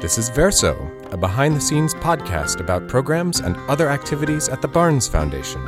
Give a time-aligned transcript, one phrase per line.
[0.00, 4.68] This is Verso, a behind the scenes podcast about programs and other activities at the
[4.68, 5.62] Barnes Foundation.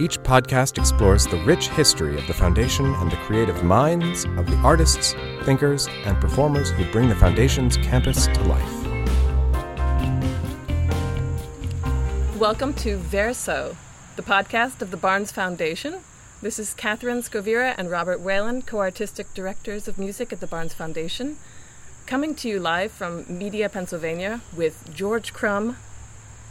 [0.00, 4.56] Each podcast explores the rich history of the Foundation and the creative minds of the
[4.64, 8.86] artists, thinkers, and performers who bring the Foundation's campus to life.
[12.36, 13.76] Welcome to Verso,
[14.16, 16.00] the podcast of the Barnes Foundation.
[16.40, 20.74] This is Catherine Scovira and Robert Whalen, co artistic directors of music at the Barnes
[20.74, 21.36] Foundation
[22.08, 25.76] coming to you live from Media, Pennsylvania with George Crumb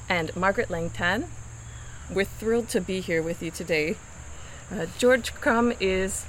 [0.08, 1.26] and Margaret Leng Tan.
[2.14, 3.98] We're thrilled to be here with you today.
[4.72, 6.26] Uh, George Crumb is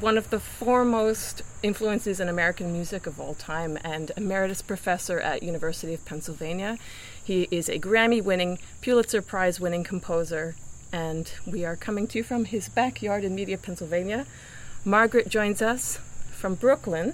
[0.00, 5.42] one of the foremost influences in American music of all time and emeritus professor at
[5.42, 6.78] University of Pennsylvania.
[7.22, 10.54] He is a Grammy-winning, Pulitzer Prize-winning composer,
[10.90, 14.24] and we are coming to you from his backyard in Media, Pennsylvania.
[14.82, 15.98] Margaret joins us
[16.32, 17.12] from Brooklyn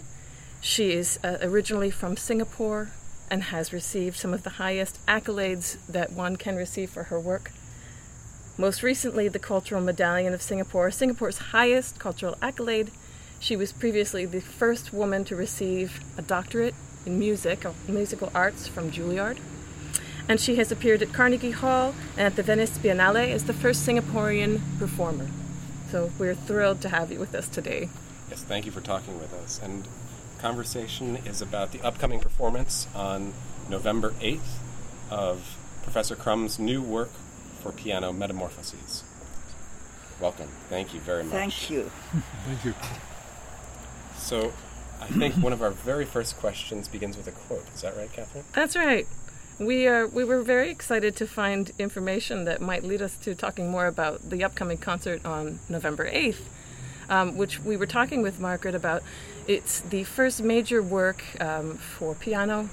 [0.61, 2.91] she is uh, originally from Singapore
[3.31, 7.51] and has received some of the highest accolades that one can receive for her work.
[8.59, 12.91] Most recently, the Cultural Medallion of Singapore, Singapore's highest cultural accolade.
[13.39, 18.91] She was previously the first woman to receive a doctorate in music, musical arts from
[18.91, 19.39] Juilliard.
[20.29, 23.87] And she has appeared at Carnegie Hall and at the Venice Biennale as the first
[23.87, 25.29] Singaporean performer.
[25.91, 27.91] So we're thrilled to have you with us today.
[28.29, 29.61] Yes, thank you for talking with us.
[29.63, 29.87] And
[30.39, 33.33] conversation is about the upcoming performance on
[33.69, 34.59] November 8th
[35.11, 37.11] of Professor Crumb's new work
[37.63, 39.05] for piano, Metamorphoses.
[40.21, 40.49] Welcome.
[40.69, 41.33] Thank you very much.
[41.33, 41.91] Thank you.
[42.47, 42.75] Thank you.
[44.17, 44.53] So,
[45.01, 47.65] I think one of our very first questions begins with a quote.
[47.75, 48.45] Is that right, Catherine?
[48.53, 49.07] That's right.
[49.59, 53.71] We are we were very excited to find information that might lead us to talking
[53.71, 56.41] more about the upcoming concert on November 8th
[57.09, 59.03] um, which we were talking with Margaret about.
[59.47, 62.69] It's the first major work um, for piano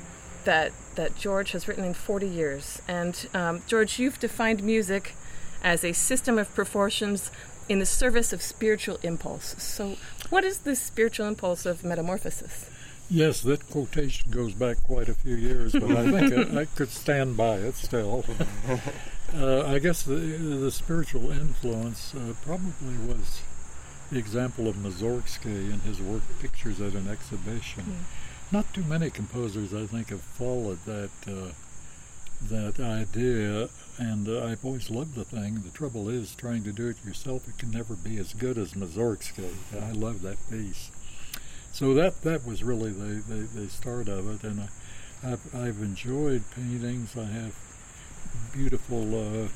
[0.45, 2.81] that that George has written in 40 years.
[2.88, 5.15] And um, George, you've defined music
[5.63, 7.31] as a system of proportions
[7.70, 9.55] in the service of spiritual impulse.
[9.58, 9.95] So,
[10.30, 12.70] what is the spiritual impulse of metamorphosis?
[13.09, 16.89] Yes, that quotation goes back quite a few years, but I think I, I could
[16.89, 18.25] stand by it still.
[19.36, 23.42] Uh, I guess the, the spiritual influence uh, probably was
[24.13, 27.83] the example of Mussorgsky in his work pictures at an exhibition.
[27.83, 28.51] Mm.
[28.51, 31.53] Not too many composers, I think, have followed that uh,
[32.43, 35.61] that idea, and uh, I've always loved the thing.
[35.63, 38.73] The trouble is, trying to do it yourself, it can never be as good as
[38.73, 39.49] Mussorgsky.
[39.81, 40.91] I love that piece.
[41.71, 44.61] So that that was really the, the, the start of it, and
[45.23, 47.17] I, have I've enjoyed paintings.
[47.17, 47.55] I have
[48.53, 49.47] beautiful uh,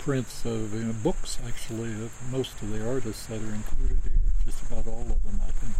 [0.00, 4.32] prints of you know, books, actually, of most of the artists that are included here,
[4.46, 5.76] just about all of them, I think.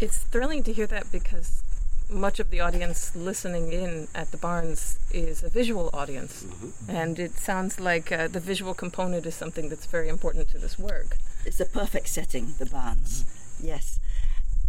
[0.00, 1.62] It's thrilling to hear that because
[2.10, 6.42] much of the audience listening in at the Barnes is a visual audience.
[6.42, 6.90] Mm-hmm.
[6.90, 10.76] And it sounds like uh, the visual component is something that's very important to this
[10.78, 11.16] work.
[11.46, 13.22] It's a perfect setting, the Barnes.
[13.22, 13.66] Mm-hmm.
[13.68, 14.00] Yes.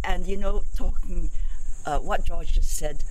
[0.04, 1.30] And you know, talking
[1.84, 3.02] uh, what George just said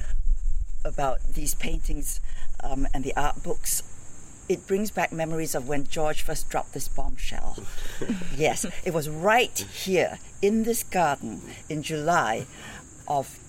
[0.85, 2.19] about these paintings
[2.63, 3.83] um, and the art books,
[4.49, 7.57] it brings back memories of when George first dropped this bombshell.
[8.35, 12.45] yes, it was right here in this garden in July
[13.07, 13.39] of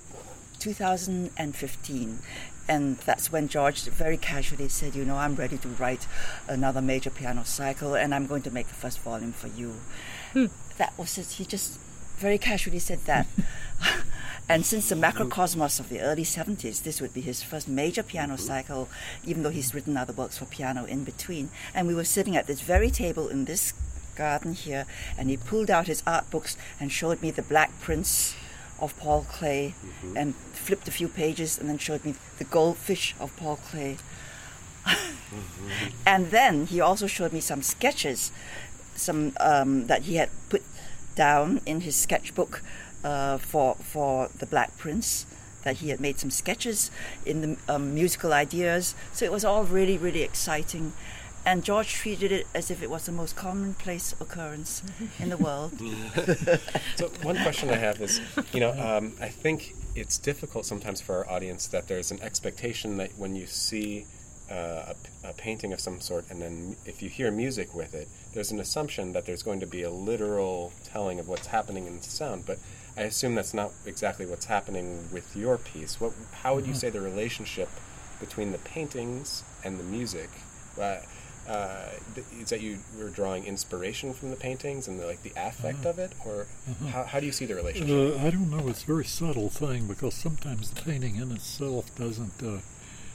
[0.58, 2.18] 2015.
[2.66, 6.06] And that's when George very casually said, You know, I'm ready to write
[6.48, 9.74] another major piano cycle and I'm going to make the first volume for you.
[10.32, 10.46] Hmm.
[10.78, 11.26] That was it.
[11.32, 11.78] He just
[12.16, 13.26] very casually said that.
[14.46, 18.36] And since the Makrokosmos of the early 70s, this would be his first major piano
[18.36, 18.88] cycle,
[19.24, 21.48] even though he's written other works for piano in between.
[21.74, 23.72] And we were sitting at this very table in this
[24.14, 24.84] garden here,
[25.16, 28.36] and he pulled out his art books and showed me the Black Prince
[28.78, 30.16] of Paul Klee mm-hmm.
[30.16, 33.98] and flipped a few pages and then showed me the goldfish of Paul Klee.
[34.84, 35.88] mm-hmm.
[36.06, 38.30] And then he also showed me some sketches,
[38.94, 40.62] some um, that he had put
[41.14, 42.60] down in his sketchbook
[43.04, 45.26] uh, for for the Black Prince.
[45.62, 46.90] That he had made some sketches
[47.24, 50.92] in the um, musical ideas, so it was all really really exciting.
[51.46, 54.82] And George treated it as if it was the most commonplace occurrence
[55.18, 55.72] in the world.
[56.96, 58.20] so one question I have is,
[58.52, 62.96] you know, um, I think it's difficult sometimes for our audience that there's an expectation
[62.96, 64.06] that when you see
[64.50, 64.92] uh,
[65.24, 68.50] a, a, painting of some sort, and then if you hear music with it, there's
[68.50, 72.02] an assumption that there's going to be a literal telling of what's happening in the
[72.02, 72.44] sound.
[72.46, 72.58] But
[72.96, 76.00] I assume that's not exactly what's happening with your piece.
[76.00, 76.78] What, how would you mm-hmm.
[76.78, 77.68] say the relationship
[78.20, 80.30] between the paintings and the music?
[80.80, 80.98] Uh,
[81.48, 85.32] uh, th- is that you were drawing inspiration from the paintings and the, like the
[85.36, 86.46] affect of it, or
[86.88, 88.18] how, how do you see the relationship?
[88.18, 88.68] Uh, I don't know.
[88.68, 92.60] It's a very subtle thing because sometimes the painting in itself doesn't uh,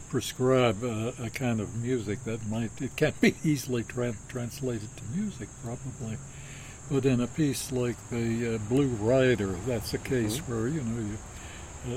[0.10, 5.04] prescribe uh, a kind of music that might it can't be easily tra- translated to
[5.16, 6.18] music probably.
[6.92, 11.00] But in a piece like the uh, Blue Rider, that's a case where you know
[11.02, 11.18] you.
[11.88, 11.92] Uh,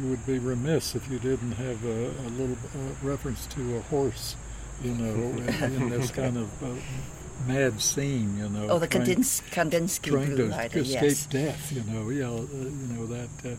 [0.00, 3.80] you would be remiss if you didn't have a, a little uh, reference to a
[3.82, 4.36] horse,
[4.82, 5.48] you know, in,
[5.82, 6.68] in this kind of uh,
[7.46, 8.68] mad scene, you know.
[8.70, 11.26] Oh, the trying- Kandins- Kandinsky trying Blue to Rider, escape yes.
[11.26, 11.70] death.
[11.72, 13.28] You know, yeah, uh, you know that.
[13.44, 13.56] Uh,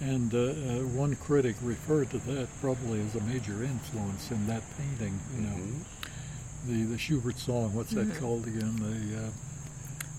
[0.00, 4.62] and uh, uh, one critic referred to that probably as a major influence in that
[4.76, 5.20] painting.
[5.36, 6.72] You know, Mm-hmm.
[6.72, 7.74] the the Schubert song.
[7.74, 8.18] What's that Mm-hmm.
[8.18, 8.74] called again?
[8.80, 9.30] The uh,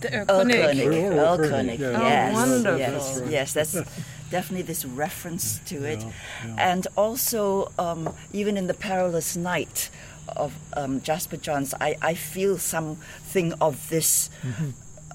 [0.01, 0.55] The Erlkönig.
[0.55, 1.11] Erlkönig.
[1.11, 1.99] Oh, Erlkönig, Erlkönig.
[1.99, 2.33] Oh, yes.
[2.33, 2.77] wonderful.
[2.79, 3.31] Yes, That's right.
[3.31, 3.73] yes, that's
[4.31, 5.99] definitely this reference to it.
[6.01, 6.11] Yeah,
[6.47, 6.71] yeah.
[6.71, 9.89] And also, um, even in The Perilous Night
[10.35, 14.69] of um, Jasper Johns, I, I feel something of this Mm-hmm.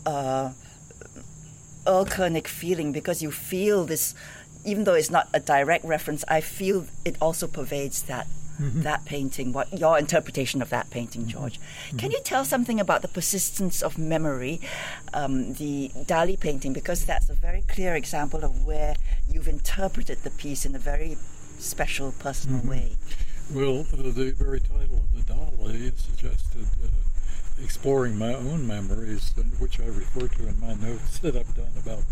[0.07, 0.51] uh,
[1.87, 4.15] Erlkönig feeling because you feel this,
[4.65, 8.27] even though it's not a direct reference, I feel it also pervades that.
[8.61, 8.83] Mm-hmm.
[8.83, 11.59] That painting, what your interpretation of that painting, George?
[11.61, 11.97] Mm-hmm.
[11.99, 14.61] Can you tell something about the persistence of memory,
[15.13, 18.95] um, the Dali painting, because that's a very clear example of where
[19.31, 21.17] you've interpreted the piece in a very
[21.59, 22.71] special, personal Mm-hmm.
[22.71, 22.97] way.
[23.53, 26.89] well, uh, the very title of the Dali suggested uh,
[27.63, 32.05] exploring my own memories, which I refer to in my notes that I've done about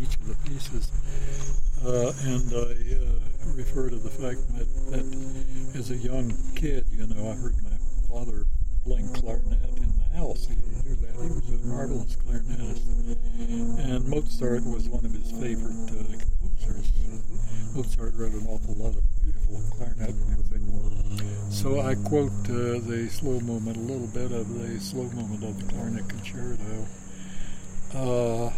[0.00, 0.90] each of the pieces.
[1.84, 7.06] Uh, and I uh, refer to the fact that, that as a young kid, you
[7.06, 7.76] know, I heard my
[8.08, 8.44] father
[8.84, 10.46] playing clarinet in the house.
[10.48, 11.14] He that.
[11.22, 12.84] He was a marvelous clarinetist.
[13.78, 16.04] And Mozart was one of his favorite uh,
[16.40, 16.92] composers.
[17.74, 20.60] Mozart wrote an awful lot of beautiful clarinet music.
[21.50, 25.58] So I quote uh, the slow movement, a little bit of the slow movement of
[25.58, 26.86] the clarinet concerto.
[27.94, 28.50] Uh,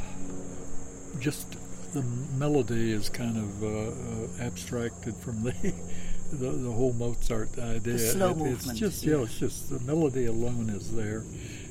[1.18, 1.56] just
[1.94, 2.02] the
[2.38, 5.52] melody is kind of uh, uh, abstracted from the,
[6.32, 7.94] the the whole Mozart idea.
[7.94, 9.16] The slow It- movement, It's just yeah.
[9.16, 11.22] yeah, it's just the melody alone is there,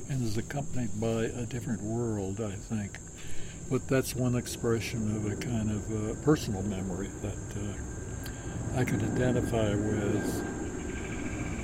[0.08, 2.98] and is accompanied by a different world, I think.
[3.70, 9.02] But that's one expression of a kind of uh, personal memory that uh, I could
[9.02, 10.58] identify with.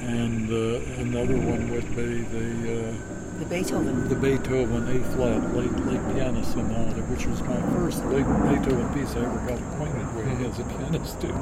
[0.01, 2.95] And uh, another one would be the uh,
[3.41, 4.09] The Beethoven.
[4.09, 9.15] the Beethoven A flat late late piano sonata, which was my first late Beethoven piece
[9.17, 11.35] I ever got acquainted with as a pianist too.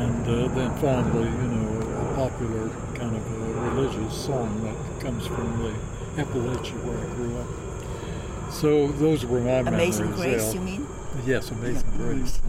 [0.00, 5.26] And uh, then finally, you know, a popular kind of a religious song that comes
[5.26, 7.65] from the Appalachia where I grew up.
[8.60, 10.22] So those were my Amazing memories.
[10.22, 10.60] Grace, yeah.
[10.60, 10.86] you mean?
[11.26, 12.40] Yes, Amazing Grace.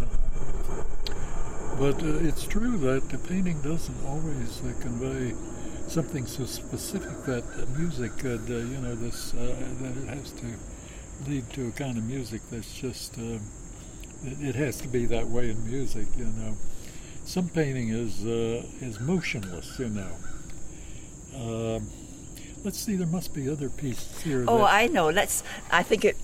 [1.78, 5.36] But uh, it's true that the painting doesn't always uh, convey
[5.90, 7.44] something so specific that
[7.78, 10.46] music could, uh, you know, this uh, that it has to
[11.30, 13.40] lead to a kind of music that's just uh,
[14.24, 16.56] it, it has to be that way in music, you know.
[17.26, 20.12] Some painting is uh, is motionless, you know.
[21.36, 21.88] Um,
[22.68, 24.44] let's see, there must be other pieces here.
[24.48, 25.10] Oh, that, I know.
[25.10, 25.42] Let's.
[25.72, 26.18] I think it.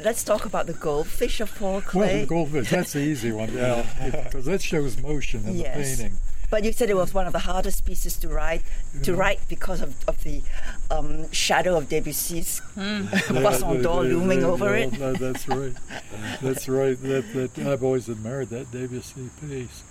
[0.00, 1.94] Let's talk about the goldfish of Paul Klee.
[1.94, 3.84] well, the goldfish, that's the easy one, yeah,
[4.24, 5.96] because that shows motion in Yes.
[5.98, 6.18] the painting.
[6.50, 8.62] But you said it was one of the hardest pieces to write,
[9.02, 10.40] to write because of, of the
[10.90, 14.92] um, shadow of Debussy's Poisson d'Or Yeah, looming yeah, over yeah, it.
[14.98, 15.72] that- that's right.
[16.42, 16.96] That's right.
[17.02, 19.82] That, that I've always admired that Debussy piece.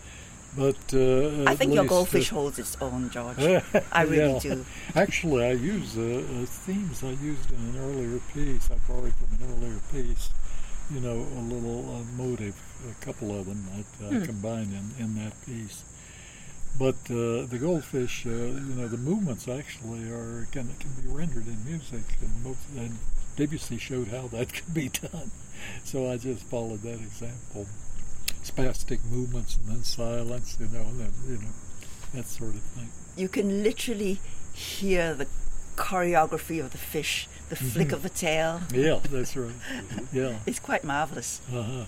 [0.57, 3.37] But uh, I think your goldfish uh, holds its own, George.
[3.91, 4.39] I really yeah.
[4.39, 4.65] do.
[4.95, 8.71] Actually, I use uh, uh, themes I used in an earlier piece.
[8.71, 10.29] I borrowed from an earlier piece.
[10.89, 12.55] You know, a little uh, motive,
[12.89, 13.63] a couple of them
[13.99, 14.23] that.
[14.23, 15.83] I combined in, in that piece.
[16.79, 21.45] But uh, the goldfish, uh, you know, the movements actually are can can be rendered
[21.45, 22.97] in music, and, most, and
[23.35, 25.29] Debussy showed how that could be done.
[25.83, 27.67] So I just followed that example.
[28.51, 31.54] Spastic movements and then silence, you know, and then, you know,
[32.13, 32.89] that sort of thing.
[33.16, 34.20] You can literally
[34.54, 35.27] hear the
[35.75, 37.68] choreography of the fish, the Mm-hmm.
[37.70, 38.62] flick of the tail.
[38.74, 39.54] Yeah, that's right.
[40.12, 40.39] Yeah.
[40.46, 41.42] It's quite marvelous.
[41.54, 41.86] Uh-huh.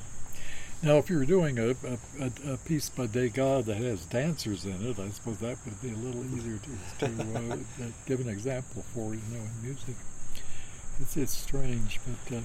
[0.82, 4.98] Now, if you're doing a, a, a, piece by Degas that has dancers in it,
[4.98, 7.58] I suppose that would be a little easier to, to uh,
[8.06, 9.96] give an example for, you know, in music.
[11.01, 12.42] It's, it's strange, but uh,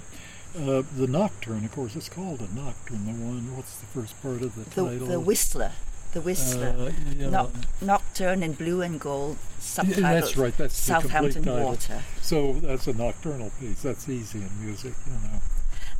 [0.56, 3.04] uh, the nocturne, of course, it's called a nocturne.
[3.06, 5.06] The one, what's the first part of the, The, title?
[5.06, 5.72] the Whistler.
[6.12, 6.74] The Whistler.
[6.78, 7.26] Uh, yeah.
[7.26, 10.56] Noc- Nocturne in blue and gold, subtitled Yeah, that's right.
[10.56, 11.44] That's Southampton.
[11.44, 12.02] Water.
[12.22, 13.82] So that's a nocturnal piece.
[13.82, 15.40] That's easy in music, you know.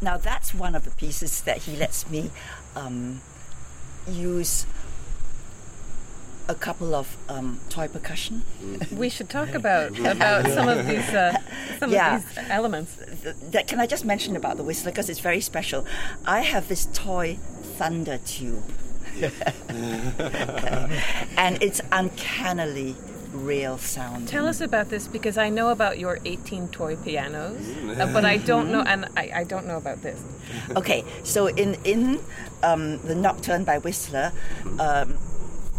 [0.01, 2.31] Now that's one of the pieces that he lets me
[2.77, 3.23] um,
[4.09, 4.67] use
[6.49, 8.43] a couple of um, toy percussion.
[8.93, 11.37] We should talk about about some of these uh,
[11.81, 12.17] some Yeah.
[12.17, 12.97] of these elements.
[13.23, 15.87] Th- That, can I just mention about the whistler because it's very special?
[16.27, 17.39] I have this toy
[17.79, 18.63] thunder tube,
[21.37, 22.95] and it's uncannily
[23.33, 24.29] real sound.
[24.29, 27.59] Tell us about this because I know about your 18 toy pianos,
[27.99, 30.23] uh, but I don't know, and I, I don't know about this.
[30.77, 32.21] Okay, so in in
[32.63, 34.33] um, the Nocturne by Whistler,
[34.79, 35.15] um,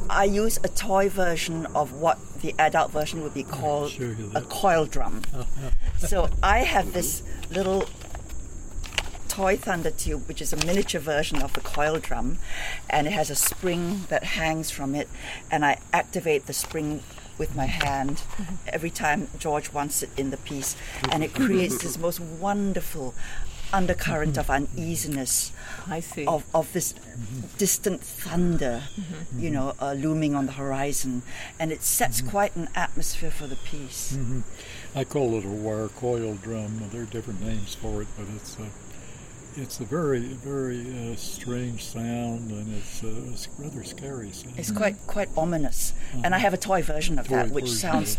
[0.09, 4.41] I use a toy version of what the adult version would be called you a
[4.41, 5.21] coil drum.
[5.97, 7.85] so I have this little
[9.35, 12.37] toy thunder tube, which is a miniature version of the coil drum,
[12.89, 15.09] and it has a spring that hangs from it,
[15.51, 17.01] and I activate the spring
[17.37, 18.55] with my hand mm-hmm.
[18.67, 20.77] every time George wants it in the piece,
[21.11, 23.13] and it creates this most wonderful
[23.74, 25.51] undercurrent of uneasiness
[25.88, 26.25] I see.
[26.25, 26.93] of, of this
[27.57, 28.84] distant thunder,
[29.38, 31.24] you know, uh, looming on the horizon,
[31.60, 34.17] and it sets quite an atmosphere for the piece.
[34.95, 36.81] I call it a wire coil drum.
[36.91, 38.67] There are different names for it, but it's a
[39.57, 44.55] it's a very very uh, strange sound, and it's, uh, it's rather scary sound.
[44.57, 45.93] It's quite quite ominous,
[46.24, 48.17] and I have a toy version of that, Toy which version, sounds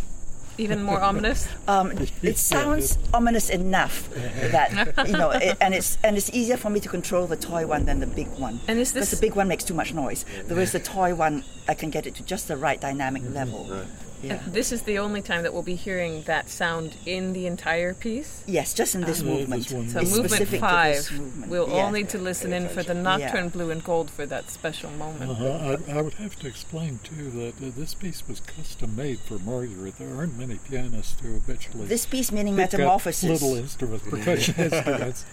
[0.58, 1.48] Even more ominous.
[1.68, 4.08] um, it sounds ominous enough
[4.52, 7.66] that you know, it, and it's and it's easier for me to control the toy
[7.66, 8.60] one than the big one.
[8.68, 11.44] And is this because the big one makes too much noise, whereas the toy one
[11.68, 13.86] I can get it to just the right dynamic level.
[14.22, 14.40] Yeah.
[14.46, 18.42] This is the only time that we'll be hearing that sound in the entire piece.
[18.46, 19.68] Yes, just in this Uh, movement.
[19.68, 19.92] this.
[19.92, 21.10] So It's movement five.
[21.12, 21.48] movement.
[21.50, 21.74] We'll Yeah.
[21.84, 25.30] all need to listen in for the nocturne blue and gold for that special moment.
[25.30, 25.76] Uh-huh.
[25.88, 29.38] I, I would have to explain too that uh, this piece was custom made for
[29.38, 29.98] Margaret.
[29.98, 33.30] There aren't many pianists who habitually This piece meaning metamorphosis.
[33.42, 35.24] little instruments, percussion instruments,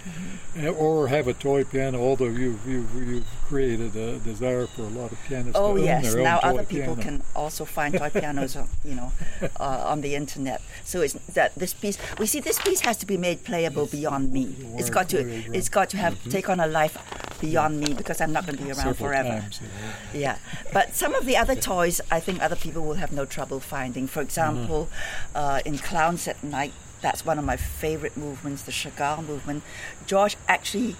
[0.62, 2.00] uh, or have a toy piano.
[2.02, 5.86] Although you've you've, you've created a desire for a lot of pianists Oh to own
[5.86, 7.02] yes, their own now other people piano.
[7.02, 9.12] can also find toy pianos, on, you know,
[9.60, 10.62] uh, on the internet.
[10.84, 11.98] So it's that this piece.
[12.20, 14.56] We see this piece has to be made playable beyond me.
[14.78, 15.20] It's got to.
[15.54, 16.98] It's got to have take on a life
[17.40, 19.30] beyond me because I'm not going to be around Several forever.
[19.30, 19.68] times, know.
[20.14, 20.38] Yeah,
[20.72, 24.08] but some of the other toys, I think other people will have no trouble finding.
[24.08, 24.88] For example,
[25.36, 29.64] uh, in Clowns at Night, that's one of my favorite movements, the Chagall movement.
[30.08, 30.96] George actually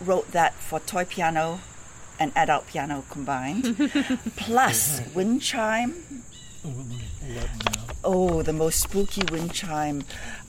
[0.00, 1.60] wrote that for toy piano
[2.18, 3.76] and adult piano combined,
[4.36, 5.94] plus wind chime.
[6.62, 6.96] Oh, let me
[7.34, 7.60] let me
[8.04, 8.42] know.
[8.42, 10.02] The most spooky wind chime.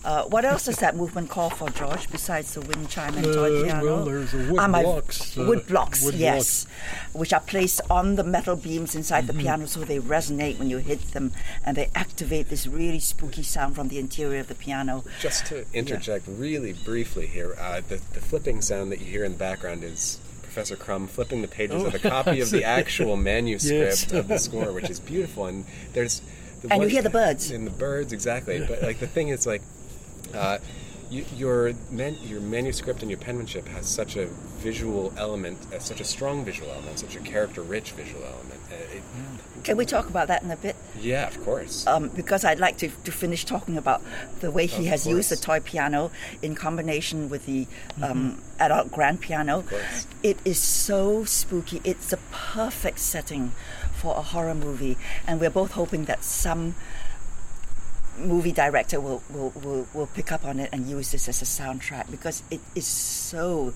[0.04, 3.60] Uh, what else does that movement call for, George, besides the wind chime and toy
[3.62, 3.86] Uh, piano?
[3.86, 6.66] well, there's a wood Ah, blocks, uh, wood blocks, wood yes,
[7.14, 10.78] which are placed on the metal beams inside the piano so they resonate when you
[10.80, 11.32] hit them
[11.66, 15.04] and they activate this really spooky sound from the interior of the piano.
[15.20, 19.34] Just to interject really briefly here, uh, the, the flipping sound that you hear in
[19.34, 20.20] the background is
[20.54, 24.12] Professor Crumb flipping the pages Oh, of a copy of the actual manuscript Yes.
[24.12, 25.46] of the score, which is beautiful.
[25.46, 26.22] And there's
[26.62, 27.52] the And you hear the birds.
[27.52, 28.60] and the birds exactly.
[28.68, 29.62] But like the thing is like.
[30.34, 30.58] Uh,
[31.12, 31.70] you, your
[32.24, 34.26] your manuscript and your penmanship has such a
[34.60, 38.62] visual element, uh, such a strong visual element, such a character-rich visual element.
[38.72, 39.04] Uh, it,
[39.64, 40.76] Can we talk about that in a bit?
[41.00, 41.86] yeah, of course.
[41.88, 44.02] um, because I'd like to, to finish talking about
[44.40, 47.68] the way he Of has used the toy piano in combination with the
[48.02, 49.64] um, adult grand piano.
[49.64, 50.08] course.
[50.24, 51.82] It is so spooky.
[51.84, 53.52] It's a perfect setting
[53.94, 56.76] for a horror movie, and we're both hoping that some
[58.22, 61.46] movie director will, will, will, will pick up on it and use this as a
[61.46, 63.74] soundtrack because it is so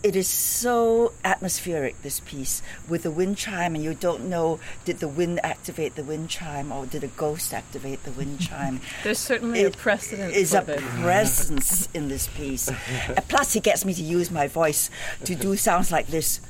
[0.00, 3.74] it is so atmospheric this piece with the wind chime.
[3.74, 7.52] And you don't know did the wind activate the wind chime or did a ghost
[7.52, 8.80] activate the wind chime?
[9.02, 12.68] There's certainly a precedent is a presence in this piece.
[12.68, 14.90] And plus he gets me to use my voice
[15.24, 16.40] to do sounds like this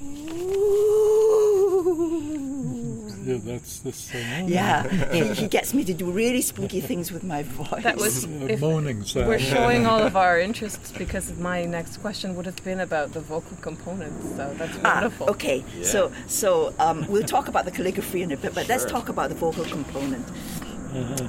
[3.24, 7.22] Yeah, that's the Uh, yeah he, he gets me to do really spooky things with
[7.24, 9.28] my voice That was a if moaning sound.
[9.28, 13.20] we're showing all of our interests because my next question would have been about the
[13.20, 14.24] vocal components.
[14.36, 15.30] So that's Ah, wonderful.
[15.30, 15.64] okay.
[15.82, 19.28] So, so um, we'll talk about the calligraphy in a bit, but let's talk about
[19.28, 20.26] the vocal component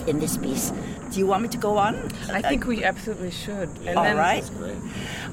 [0.07, 0.71] in this piece.
[1.11, 1.93] Do you want me to go on?
[2.31, 3.69] I think we absolutely should.
[3.85, 4.41] And All then right.
[4.43, 4.77] That's great.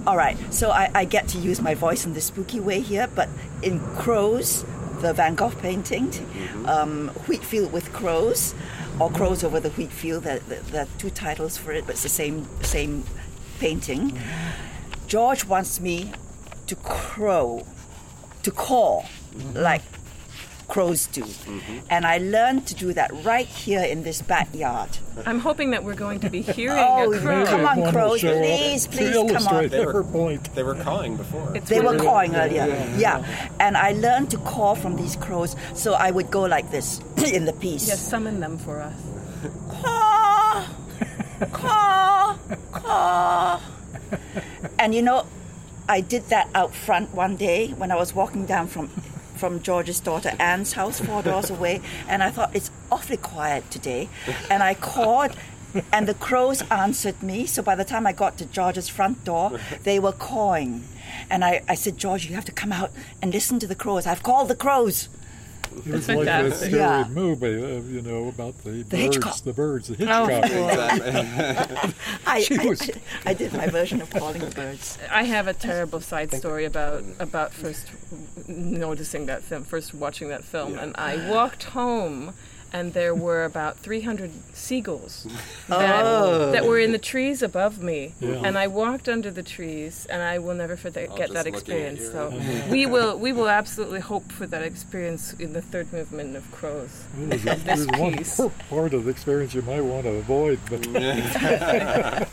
[0.06, 0.36] All right.
[0.52, 3.28] So I, I get to use my voice in this spooky way here, but
[3.62, 4.64] in Crows,
[5.00, 6.66] the Van Gogh painting, mm-hmm.
[6.66, 8.54] um, Wheatfield with Crows,
[8.98, 10.24] or Crows over the Wheatfield.
[10.24, 13.04] There, there, are two titles for it, but it's the same same
[13.58, 14.10] painting.
[14.10, 15.06] Mm-hmm.
[15.06, 16.12] George wants me
[16.66, 17.66] to crow,
[18.42, 19.58] to call, mm-hmm.
[19.58, 19.82] like
[20.78, 21.23] crows do.
[21.23, 21.78] Mm-hmm.
[21.90, 24.90] And I learned to do that right here in this backyard.
[25.26, 27.44] I'm hoping that we're going to be hearing Oh, a crow.
[27.47, 29.68] come on, crows, please, please, come on.
[29.68, 30.54] They were- her point.
[30.54, 31.56] They were cawing before.
[31.56, 32.66] It's They were really- cawing earlier.
[32.97, 33.26] Yeah.
[33.58, 35.56] And I learned to call from these crows.
[35.75, 37.00] So I would go like this
[37.38, 37.88] in the piece.
[37.88, 38.94] Yes, summon them for us.
[39.82, 40.66] Caw,
[41.52, 42.38] caw,
[42.70, 43.61] caw.
[44.78, 45.26] And you know,
[45.88, 48.90] I did that out front one day when I was walking down from
[49.38, 54.09] from George's daughter Anne's house, four doors away, and I thought it's awfully quiet today.
[54.50, 55.37] And I called
[55.92, 57.47] and the crows answered me.
[57.47, 60.85] So by the time I got to George's front door, they were cawing.
[61.30, 62.90] And I, I said, George, you have to come out
[63.21, 64.07] and listen to the crows.
[64.07, 65.09] I've called the crows.
[65.76, 67.06] It was like a scary Yeah.
[67.10, 69.37] movie, uh, you know, about the, birds, Hitchcock.
[69.42, 70.26] the birds, the Oh.
[70.26, 70.92] Hitchcock.
[71.00, 71.94] Exactly.
[72.26, 72.46] I,
[73.26, 74.98] I, I did my version of calling the birds.
[75.10, 77.87] I have a terrible side story about about first
[78.46, 80.82] noticing that film, first watching that film, Yeah.
[80.84, 82.34] and I walked home,
[82.72, 85.26] and there were about 300 seagulls
[85.68, 86.52] that, Oh.
[86.52, 88.42] that were in the trees above me, Yeah.
[88.44, 92.02] and I walked under the trees, and I will never forget All get that experience.
[92.02, 92.30] So
[92.70, 97.04] we will we will absolutely hope for that experience in the third movement of Crows.
[97.16, 98.40] There's, Of this there's one piece.
[98.68, 102.28] part of the experience you might want to avoid, but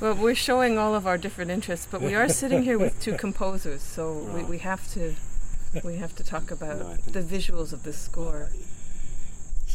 [0.00, 3.14] Well, we're showing all of our different interests, but we are sitting here with two
[3.14, 5.14] composers, so we, we have to
[5.84, 8.50] we have to talk about No, the visuals of the score.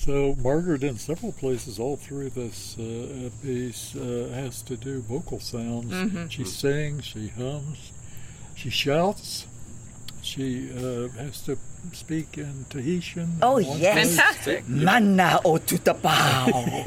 [0.07, 5.41] So Margaret, in several places all through this uh, piece, uh, has to do vocal
[5.41, 5.91] sounds.
[5.91, 6.29] Mm-hmm.
[6.29, 7.91] She sings, she hums,
[8.55, 9.47] she shouts.
[10.27, 11.57] She uh, has to
[11.93, 13.37] speak in Tahitian.
[13.41, 13.93] Oh, yes.
[13.93, 14.15] place.
[14.17, 14.65] Fantastic!
[14.65, 16.83] Manao tupapau.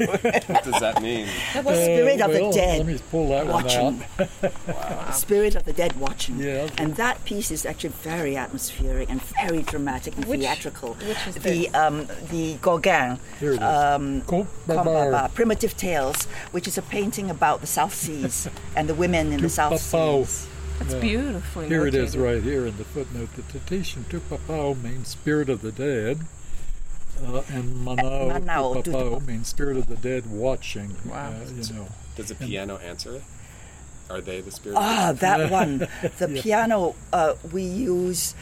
[0.47, 1.27] what does that mean?
[1.55, 3.97] That was Spirit Uh, of well, the Let me Dead pull that watching.
[3.97, 4.05] one
[4.43, 5.15] out.
[5.25, 6.37] Spirit of the Dead watching.
[6.39, 6.69] Yeah.
[6.77, 10.93] And that piece is actually very atmospheric and very dramatic and Which- theatrical.
[10.93, 13.17] which is the um, the Gauguin.
[13.39, 13.61] Here it is.
[13.61, 15.11] Um, Contes Contes Barbares.
[15.11, 19.41] Barbares, Primitive Tales, which is a painting about the South Seas and the women in
[19.41, 20.47] the South Seas.
[20.81, 20.99] It's Yeah.
[20.99, 23.29] beautifully Here it is, right here in the footnote.
[23.35, 26.19] The Tahitian Tupapau means spirit of the dead,
[27.25, 30.95] uh, and Manao Manao Tupapau means spirit of the dead watching.
[31.05, 31.29] Wow.
[31.29, 31.87] Uh, you know.
[32.15, 33.23] Does the piano answer it?
[34.09, 34.75] Are they the spirit?
[34.77, 35.87] Ah, that one.
[36.17, 38.33] The piano uh, we use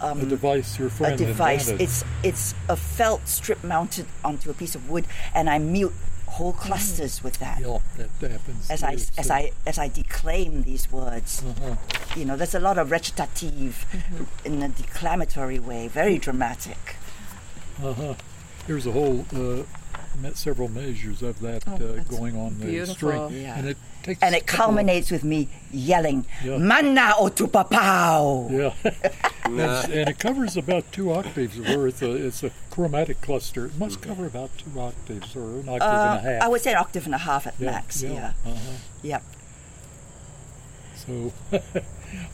[0.00, 1.68] a device your a device.
[1.68, 1.80] invented.
[1.80, 5.92] It's it's a felt strip mounted onto a piece of wood, and I mute
[6.28, 7.60] whole clusters with that.
[7.60, 7.78] yeah,
[8.20, 8.70] that happens.
[8.70, 11.74] As I as so- I as I declaim these words, Uh-huh.
[12.16, 13.84] you know, there's a lot of recitative
[14.44, 16.96] in a declamatory way, very dramatic.
[17.82, 18.14] Uh-huh.
[18.66, 19.62] Here's a whole uh,
[20.16, 23.58] me- several measures of that Oh, uh, going on the string, Yeah.
[23.58, 26.52] and it takes And it culminates with me yelling, Yeah.
[26.58, 28.92] "Manao tupapau!" Yeah,
[29.50, 29.82] Nah.
[29.82, 32.02] and it covers about two octaves worth.
[32.02, 33.66] Uh, it's a chromatic cluster.
[33.66, 36.42] It must cover about two octaves or an octave Uh, and a half.
[36.42, 38.02] I would say an octave and a half at yeah, max.
[38.02, 38.12] Yeah.
[38.12, 38.32] Yeah.
[38.52, 38.72] Uh-huh.
[39.02, 39.22] Yep.
[41.06, 41.32] So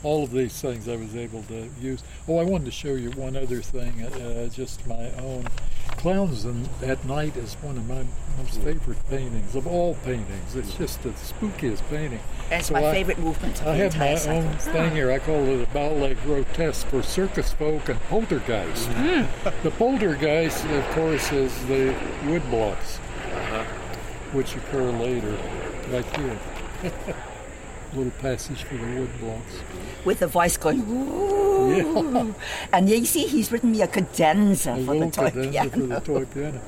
[0.03, 2.03] all of these things I was able to use.
[2.27, 5.47] Oh, I wanted to show you one other thing, uh, uh, just my own.
[5.97, 8.05] Clowns in, at Night is one of my
[8.37, 10.55] most favorite paintings of all paintings.
[10.55, 12.19] It's just the spookiest painting.
[12.49, 14.37] That's So my I- favorite movement of I the have my cycle.
[14.47, 14.93] own thing ah.
[14.93, 15.11] here.
[15.11, 18.89] I call it a ballet grotesque for circus folk and poltergeist.
[18.89, 19.63] Mm.
[19.63, 22.99] The poltergeist, of course, is the wood blocks,
[23.33, 23.63] uh-huh.
[24.33, 25.37] which occur later,
[25.91, 26.39] right here.
[27.95, 29.53] Little passage for the wood blocks.
[30.03, 32.35] With a voice going, Ooh.
[32.73, 35.87] And you see, he's written me a cadenza A for the toy cadenza for the
[35.87, 35.99] piano.
[36.01, 36.61] toy piano.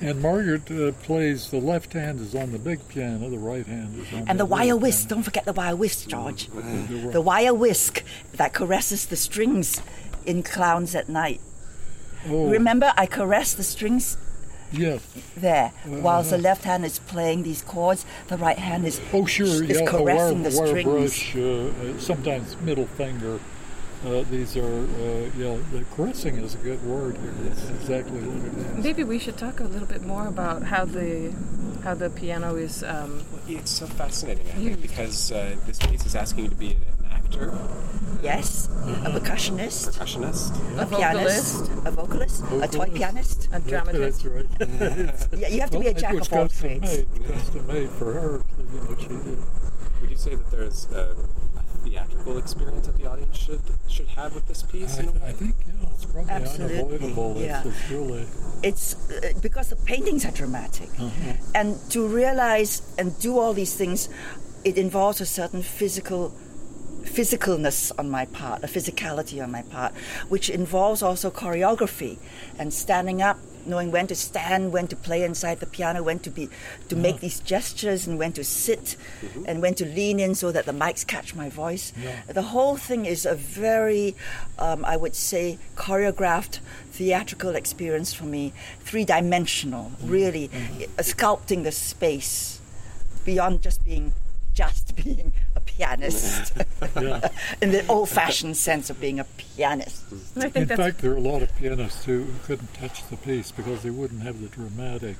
[0.00, 3.98] And Margaret uh, plays the left hand is on the big piano, the right hand
[3.98, 5.16] is on And the wire little whisk, piano.
[5.16, 6.46] don't forget the wire whisk, George.
[6.48, 9.82] The The wire whisk that caresses the strings
[10.24, 11.40] in Clowns at Night.
[12.28, 14.16] Oh, Remember, I caress the strings
[14.72, 14.98] yeah.
[15.36, 19.46] there, whilst the left hand is playing these chords, the right hand is, Oh, sure.
[19.46, 20.84] is yeah, a wire, caressing the wire strings.
[20.84, 23.38] brush, uh, uh, sometimes middle finger.
[24.06, 27.32] Uh, these are, uh, yeah, the caressing is a good word here.
[27.42, 28.84] That's exactly what it is.
[28.84, 31.32] Maybe we should talk a little bit more about how the
[31.82, 32.84] how the piano is.
[32.84, 36.70] Um, It's so fascinating, I think, because uh, this piece is asking you to be
[36.72, 36.97] an
[37.28, 37.58] actor,
[38.22, 38.68] yes,
[39.04, 40.78] a percussionist, percussionist.
[40.78, 43.48] a a pianist, vocalist, a vocalist, a toy pianist.
[43.52, 44.24] a dramatist.
[44.24, 45.28] That's right.
[45.38, 46.82] Yeah, you have to be a jack of all trades.
[46.82, 48.42] Made, custom made for her.
[48.56, 49.38] So, you know, she did.
[50.00, 51.14] Would you say that there's a,
[51.56, 54.98] a theatrical experience that the audience should should have with this piece?
[54.98, 55.20] in a I, way?
[55.26, 57.32] I think, yeah, it's probably Absolutely, unavoidable.
[57.32, 57.62] It's, yeah.
[57.66, 58.26] it's really.
[58.62, 60.88] It's uh, because the paintings are dramatic.
[60.98, 61.32] Uh-huh.
[61.54, 64.08] And to realize and do all these things,
[64.64, 66.32] it involves a certain physical
[67.08, 69.94] physicalness on my part, a physicality on my part,
[70.28, 72.18] which involves also choreography
[72.58, 76.30] and standing up, knowing when to stand, when to play inside the piano, when to
[76.30, 76.48] be
[76.88, 78.96] to make these gestures, and when to sit,
[79.46, 81.92] and when to lean in so that the mics catch my voice.
[82.00, 82.22] Yeah.
[82.28, 84.16] The whole thing is a very,
[84.58, 86.60] um, I would say, choreographed
[86.92, 90.50] theatrical experience for me, three dimensional, really
[90.98, 92.60] uh, sculpting the space
[93.24, 94.12] beyond just being
[94.54, 95.32] just being
[95.76, 96.52] pianist
[97.00, 97.28] Yeah.
[97.62, 100.02] in the old-fashioned sense of being a pianist.
[100.36, 103.82] In fact, there are a lot of pianists who who couldn't touch the piece because
[103.82, 105.16] they wouldn't have the dramatic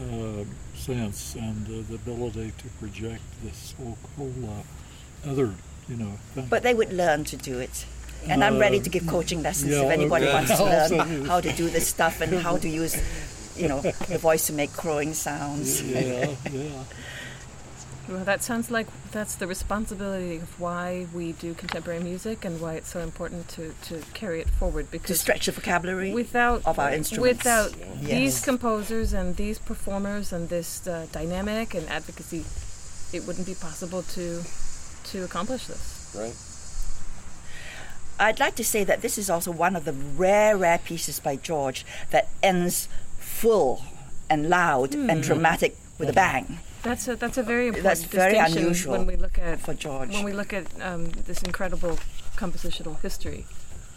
[0.00, 5.54] uh, sense and uh, the ability to project this whole, whole uh, other,
[5.88, 6.46] you know, thing.
[6.48, 7.86] But they would learn to do it.
[8.28, 10.34] And I'm ready to give coaching lessons yeah, if anybody okay.
[10.34, 12.96] wants to learn how to do this stuff and how to use,
[13.56, 15.82] you know, the voice to make crowing sounds.
[15.82, 16.84] yeah, yeah.
[18.08, 22.74] Well, that sounds like that's the responsibility of why we do contemporary music and why
[22.74, 26.78] it's so important to, to carry it forward because To stretch the vocabulary without of
[26.78, 27.38] our instruments.
[27.44, 32.44] without these composers and these performers and this uh, dynamic and advocacy,
[33.16, 34.42] it wouldn't be possible to
[35.10, 36.12] to accomplish this.
[36.16, 36.34] Right.
[38.18, 41.36] I'd like to say that this is also one of the rare, rare pieces by
[41.36, 42.88] George that ends
[43.18, 43.82] full
[44.30, 45.10] and loud Hmm.
[45.10, 46.58] and dramatic with a bang.
[46.88, 49.74] That's a that's a very important That's very distinction unusual when we look at for
[49.74, 50.12] George.
[50.12, 51.98] when we look at um, this incredible
[52.36, 53.44] compositional history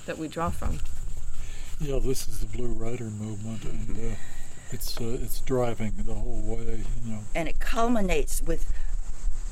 [0.08, 0.80] that we draw from.
[1.80, 4.16] Yeah, this is the Blue Rider movement, and uh,
[4.72, 6.84] it's uh, it's driving the whole way.
[7.06, 8.64] You know, And it culminates with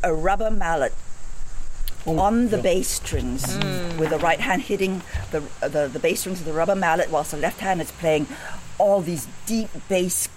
[0.03, 0.93] a rubber mallet
[2.05, 2.63] Oh, on the yeah.
[2.63, 3.43] bass strings,
[3.99, 5.41] with the right hand hitting the,
[5.75, 8.27] the the bass strings with the rubber mallet, whilst the left hand is playing
[8.77, 10.27] all these deep bass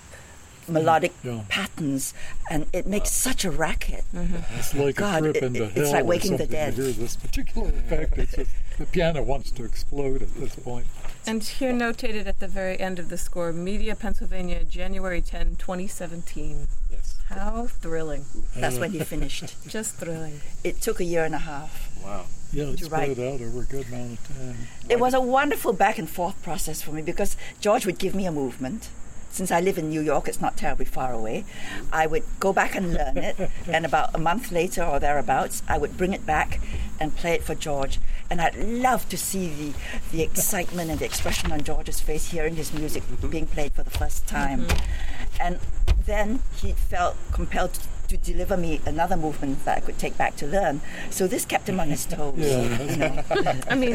[0.70, 0.84] Mm-hmm.
[0.84, 1.40] melodic Yeah.
[1.48, 2.14] patterns,
[2.50, 4.04] and it makes uh, such a racket.
[4.14, 4.36] Mm-hmm.
[4.58, 5.82] It's like God, a trip into it- hell.
[5.82, 6.76] it's like or Waking the Dead.
[6.76, 10.86] To hear this particular effect, it's just, the piano wants to explode at this point.
[11.26, 16.66] And here notated at the very end of the score, Media, Pennsylvania, January 10, 2017.
[16.90, 17.16] Yes.
[17.28, 18.24] How thrilling.
[18.56, 19.54] That's when he finished.
[19.68, 20.40] Just thrilling.
[20.64, 21.90] It took a year and a half.
[22.02, 22.24] Wow.
[22.52, 24.56] Yeah, it's You're spread out over a good amount of time.
[24.88, 28.26] It was a wonderful back and forth process for me because George would give me
[28.26, 28.88] a movement.
[29.30, 31.44] Since I live in New York, it's not terribly far away.
[31.92, 35.78] I would go back and learn it, and about a month later or thereabouts, I
[35.78, 36.60] would bring it back
[36.98, 37.98] and play it for George.
[38.28, 39.72] And I'd love to see the,
[40.12, 43.28] the excitement and the expression on George's face hearing his music mm-hmm.
[43.28, 44.66] being played for the first time.
[44.66, 45.42] Mm-hmm.
[45.42, 45.58] And
[46.06, 47.78] then he felt compelled
[48.10, 50.80] to, to deliver me another movement that I could take back to learn.
[51.10, 52.34] So this kept him on his toes.
[52.38, 53.22] Yeah, you know.
[53.68, 53.94] I mean,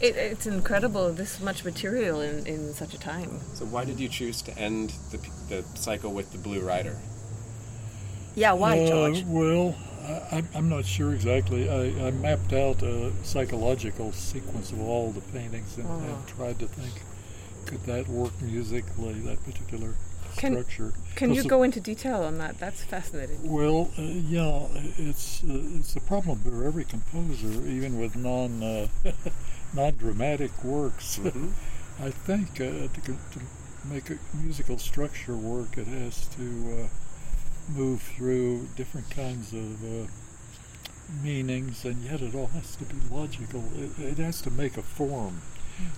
[0.00, 3.40] it, it's incredible this much material in, in such a time.
[3.54, 6.96] So why did you choose to end the, the cycle with the Blue Rider?
[8.34, 9.24] Yeah, why, Uh, George?
[9.26, 11.68] well, I, I'm- I'm not sure exactly.
[11.70, 15.98] I, I mapped out a psychological sequence of all the paintings and, Oh.
[15.98, 16.92] and tried to think,
[17.66, 19.94] could that work musically, that particular
[20.36, 20.92] Can- structure?
[21.14, 22.58] Can you go into detail on that?
[22.58, 23.38] That's fascinating.
[23.42, 24.66] Well, uh, yeah,
[24.98, 28.88] it's uh, it's a problem for every composer, even with non uh,
[29.74, 31.20] non dramatic works.
[32.00, 33.40] I think uh, to, to
[33.84, 40.06] make a musical structure work, it has to uh, move through different kinds of uh,
[41.22, 43.62] meanings, and yet it all has to be logical.
[43.76, 45.42] It, it has to make a form.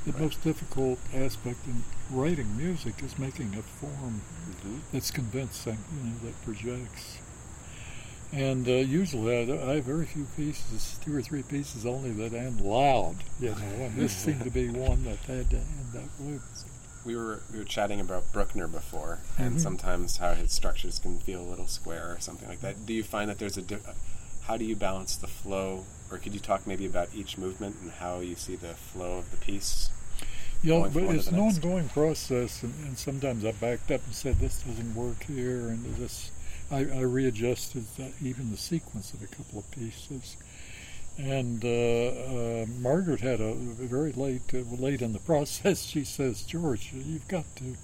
[0.06, 4.22] The most difficult aspect in writing music is making a form
[4.92, 7.18] that's convincing, you know, that projects.
[8.32, 12.34] And uh, usually I, I have very few pieces, two or three pieces only that
[12.34, 16.08] end loud, you know, and this seemed to be one that had to end that
[16.20, 16.38] way.
[17.04, 19.60] We were we were chatting about Bruckner before, and Mhm.
[19.60, 22.84] sometimes how his structures can feel a little square or something like that.
[22.84, 23.78] Do you find that there's a di-
[24.42, 27.90] how do you balance the flow, or could you talk maybe about each movement and
[27.90, 29.90] how you see the flow of the piece?
[30.62, 31.56] Yeah, but it's an next.
[31.56, 35.84] ongoing process, and, and sometimes I backed up and said, this doesn't work here, and
[35.96, 36.30] this,
[36.70, 40.36] I, I readjusted the, even the sequence of a couple of pieces.
[41.18, 45.82] And uh, uh, Margaret had a very late, uh, late in the process.
[45.82, 47.76] She says, "George, you've got to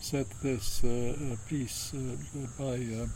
[0.00, 2.16] set this uh, uh, piece uh,
[2.58, 3.06] by uh,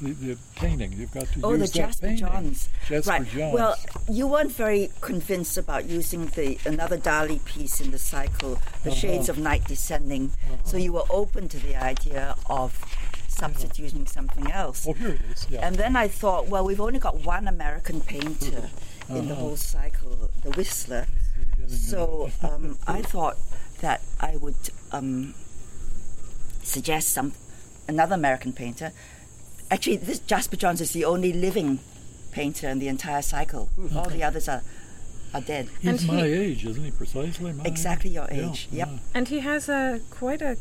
[0.00, 0.92] the, the painting.
[0.92, 2.68] You've got to Oh, use the that Jasper painting." Johns.
[2.88, 3.28] Jasper right.
[3.28, 3.54] Johns.
[3.54, 3.76] Well,
[4.10, 9.00] you weren't very convinced about using the another Dali piece in the cycle, The Uh-huh.
[9.00, 10.32] Shades of Night Descending.
[10.64, 12.78] So you were open to the idea of
[13.28, 14.86] substituting something else.
[14.88, 15.46] oh, here it is.
[15.50, 15.66] Yeah.
[15.66, 18.70] And then I thought, well, we've only got one American painter
[19.08, 19.34] in the Uh-huh.
[19.34, 21.06] whole cycle, the Whistler.
[21.68, 23.36] So um, I thought
[23.80, 24.54] that I would
[24.92, 25.34] um,
[26.62, 27.32] suggest some
[27.88, 28.92] another American painter.
[29.70, 31.80] Actually, this Jasper Johns is the only living
[32.32, 33.66] painter in the entire cycle.
[33.76, 33.96] Hmm.
[33.96, 34.62] All the others are
[35.34, 35.68] are dead.
[35.82, 36.90] And He's my he- age, isn't he?
[36.90, 38.68] Precisely my Exactly your Yeah, age.
[38.70, 38.88] Yep.
[38.90, 38.98] yeah.
[39.14, 40.56] And he has a quite a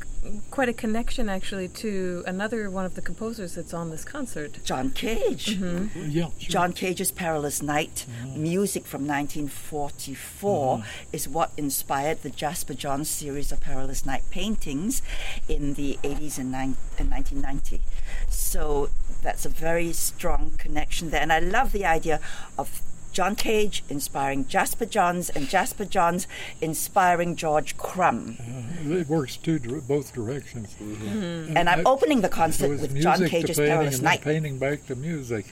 [0.52, 4.60] quite a connection actually to another one of the composers that's on this concert.
[4.64, 5.58] John Cage.
[5.60, 6.10] Mm-hmm.
[6.10, 6.50] Yeah, sure.
[6.50, 8.06] John Cage's Perilous Night
[8.36, 10.88] music from 1944 mm-hmm.
[11.12, 15.02] is what inspired the Jasper Johns series of Perilous Night paintings
[15.48, 17.82] in the 80s and, nine, and 1990.
[18.30, 18.90] So
[19.22, 21.22] that's a very strong connection there.
[21.22, 22.20] And I love the idea
[22.58, 22.82] of
[23.14, 26.28] John Cage inspiring Jasper Johns and Jasper Johns
[26.62, 28.38] inspiring George Crumb.
[28.86, 30.76] Uh, it works two dir- both directions.
[30.82, 34.22] And I'm I- opening the concert with John Cage's painting Perilous and Night.
[34.22, 35.46] painting back to music.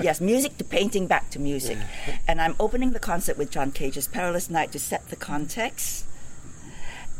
[0.00, 1.78] Yes, music to painting back to music.
[2.26, 6.06] And I'm opening the concert with John Cage's Perilous Night to set the context.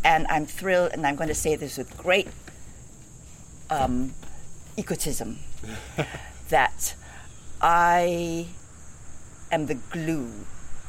[0.03, 2.29] And I'm thrilled, and I'm going to say this with great
[3.71, 4.15] um,
[4.77, 5.39] egotism
[6.49, 6.95] that
[7.61, 8.47] I
[9.51, 10.31] am the glue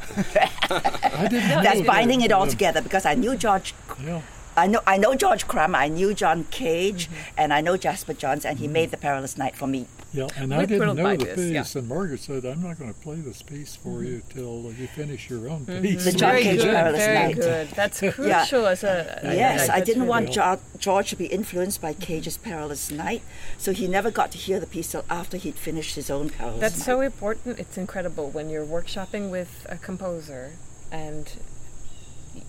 [0.15, 3.73] I didn't know that's binding it all together because I knew George.
[4.03, 4.21] Yeah.
[4.57, 7.33] I know, I know George Crumb, I knew John Cage, mm-hmm.
[7.37, 8.73] and I know Jasper Johns, and he mm-hmm.
[8.73, 9.87] made the Perilous Night for me.
[10.15, 11.79] Yeah, and I didn't know the piece, yeah.
[11.79, 14.39] and Margaret said, "I'm not going to play this piece for you mm-hmm.
[14.39, 15.81] till you finish your own mm-hmm.
[15.81, 17.35] piece." The John very Cage good, Perilous very Night.
[17.35, 17.67] good.
[17.71, 19.19] That's crucial as a.
[19.23, 23.23] a- Yes, I, that's didn't want jo- George to be influenced by Cage's Perilous Night,
[23.57, 26.61] so he never got to hear the piece till after he'd finished his own Perilous
[26.61, 26.85] That's Night.
[26.85, 27.59] so important.
[27.59, 30.53] It's incredible when you're workshopping with a composer
[30.91, 31.31] and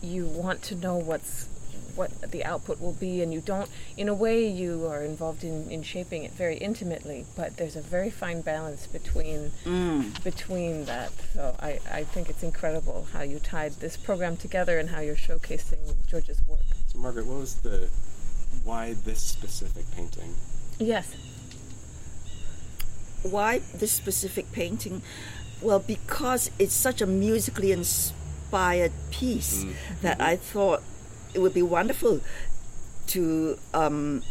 [0.03, 1.49] you want to know what's
[1.97, 5.71] what the output will be and you don't in a way you are involved in,
[5.71, 10.25] in shaping it very intimately but there's a very fine balance between mm.
[10.25, 11.13] between that.
[11.35, 15.17] So I, I think it's incredible how you tied this program together and how you're
[15.17, 16.61] showcasing George's work.
[16.87, 17.89] So, Margaret, what was the
[18.65, 20.35] why this specific painting?
[20.79, 21.15] yes.
[23.23, 25.03] Why this specific painting?
[25.61, 29.73] Well, because it's such a musically inspired piece mm.
[30.03, 30.31] that mm-hmm.
[30.31, 30.83] I thought
[31.37, 32.21] it would be wonderful
[33.09, 34.23] to um,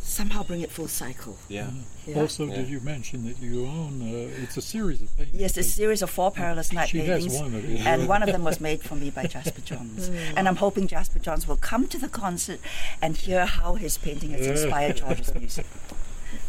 [0.00, 1.36] somehow bring it full cycle.
[1.48, 1.70] Yeah.
[2.06, 2.20] Yeah.
[2.20, 2.56] Also, Yeah.
[2.56, 3.94] did you mention that you own?
[4.02, 5.40] Uh, it's a series of paintings.
[5.40, 7.40] Yes, a series of four Perilous Night She has paintings.
[7.40, 7.86] one of these.
[7.86, 10.08] And one of them was made for me by Jasper Johns.
[10.36, 12.58] and I'm hoping Jasper Johns will come to the concert
[13.00, 15.66] and hear how his painting has inspired George's music.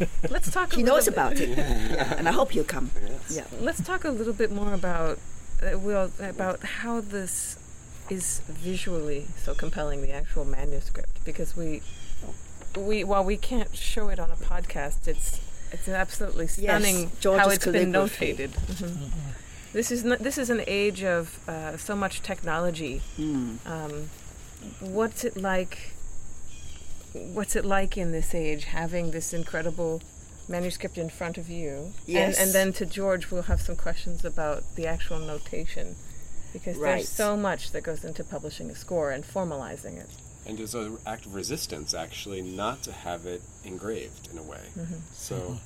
[0.30, 1.56] let's talk a He knows bit- about it.
[2.18, 2.90] And I hope he'll come.
[3.30, 3.44] Yeah.
[3.60, 5.18] Let's talk a little bit more about
[5.62, 7.56] uh, well about how this
[8.10, 11.82] is visually so compelling the actual manuscript because we
[12.76, 15.40] we while we can't show it on a podcast it's
[15.74, 18.50] it's absolutely stunning how it's been notated.
[18.50, 19.10] Mhm.
[19.72, 23.02] This is not, this is an age of uh, so much technology.
[23.16, 23.56] Hmm.
[23.66, 24.10] Um,
[24.78, 25.90] what's it like?
[27.12, 30.00] What's it like in this age having this incredible
[30.48, 31.92] manuscript in front of you?
[32.06, 32.38] Yes.
[32.38, 35.96] And, and then to George, we'll have some questions about the actual notation
[36.54, 36.94] because Right.
[36.96, 40.08] there's so much that goes into publishing a score and formalizing it.
[40.46, 44.64] And there's an act of resistance, actually, not to have it engraved in a way.
[44.78, 44.94] Mm-hmm.
[45.12, 45.56] So, mm-hmm.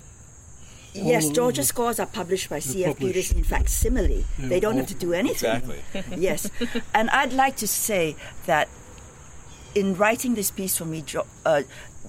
[0.94, 2.94] Yes, All George's scores are published by C.F.
[2.96, 3.14] published.
[3.14, 4.24] Peters in facsimile.
[4.38, 5.50] Yeah, They don't all- have to do anything.
[5.56, 5.80] exactly.
[6.16, 6.50] yes.
[6.94, 8.68] And I'd like to say that
[9.74, 11.62] in writing this piece for me, jo- uh,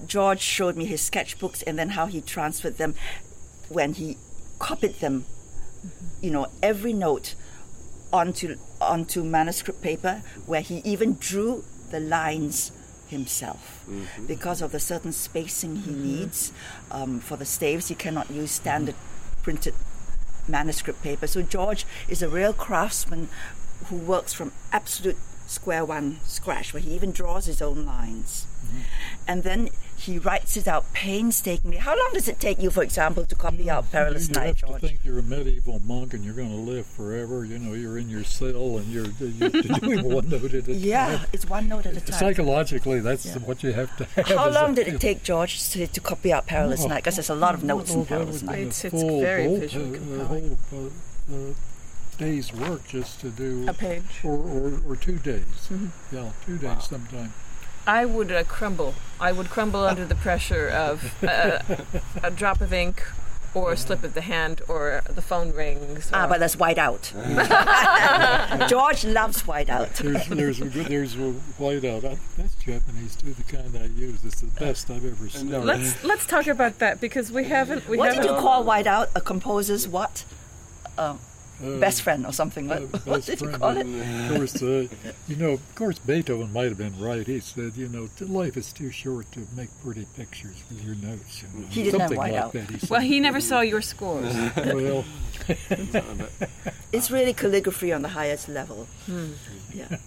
[0.06, 2.94] George showed me his sketchbooks and then how he transferred them
[3.68, 4.16] when he
[4.58, 5.24] copied them,
[5.86, 6.24] mm-hmm.
[6.24, 7.34] you know, every note
[8.12, 12.72] onto onto manuscript paper, where he even drew the lines
[13.08, 14.26] himself mm-hmm.
[14.26, 16.02] because of the certain spacing he mm-hmm.
[16.02, 16.52] needs
[16.90, 17.88] um, for the staves.
[17.88, 18.94] He cannot use standard
[19.42, 19.74] printed
[20.48, 21.26] manuscript paper.
[21.26, 23.28] So George is a real craftsman
[23.86, 28.46] who works from absolute square one scratch, where he even draws his own lines.
[28.64, 28.80] Mm-hmm.
[29.26, 29.68] And then
[30.10, 31.76] he writes it out painstakingly.
[31.76, 34.80] How long does it take you, for example, to copy out Perilous you Night, have
[34.80, 37.44] to think you're a medieval monk and you're going to live forever.
[37.44, 39.48] You know, you're in your cell and you're, you're
[39.80, 40.74] doing one note at a time.
[40.78, 42.18] Yeah, it's one note at a time.
[42.18, 44.26] Psychologically, that's what you have to have.
[44.28, 46.88] How is a- long did it take George to, to copy out Perilous Oh.
[46.88, 46.96] Night?
[47.04, 48.58] Because there's a lot of notes Oh, in that Perilous would Night.
[48.58, 50.58] It's- it's very whole, visually uh, compelling.
[50.70, 50.90] whole
[51.32, 51.52] uh, uh,
[52.18, 54.02] day's work just to do A page.
[54.24, 55.44] or, or, or two days.
[55.70, 56.16] Mm-hmm.
[56.16, 57.32] Yeah, two days sometime.
[57.90, 58.94] I would uh, crumble.
[59.18, 61.58] I would crumble under the pressure of uh,
[62.22, 63.02] a drop of ink
[63.52, 66.08] or a slip of the hand or the phone rings.
[66.12, 67.12] Ah, but that's white out.
[68.68, 69.92] George loves white out.
[69.94, 72.16] There's there's a good- there's a whiteout.
[72.38, 73.32] That's Japanese too.
[73.32, 74.24] The kind I use.
[74.24, 75.50] It's the best I've ever seen.
[75.50, 78.62] No, let's let's talk about that because we haven't we What did haven't you call
[78.62, 79.08] white out?
[79.16, 80.24] A composer's what?
[81.62, 82.68] Uh, best friend or something.
[82.68, 83.86] What, uh, what did you call it?
[83.86, 84.86] Of course, uh,
[85.28, 87.26] you know, of course, Beethoven might have been right.
[87.26, 91.42] He said, you know, life is too short to make pretty pictures with your notes.
[91.42, 92.52] You know, He didn't have Something like whiteout.
[92.52, 92.70] that.
[92.70, 92.90] He said.
[92.90, 94.34] Well, he never saw your scores.
[94.56, 95.04] well,
[96.92, 98.88] It's really calligraphy on the highest level.
[99.72, 99.98] Yeah.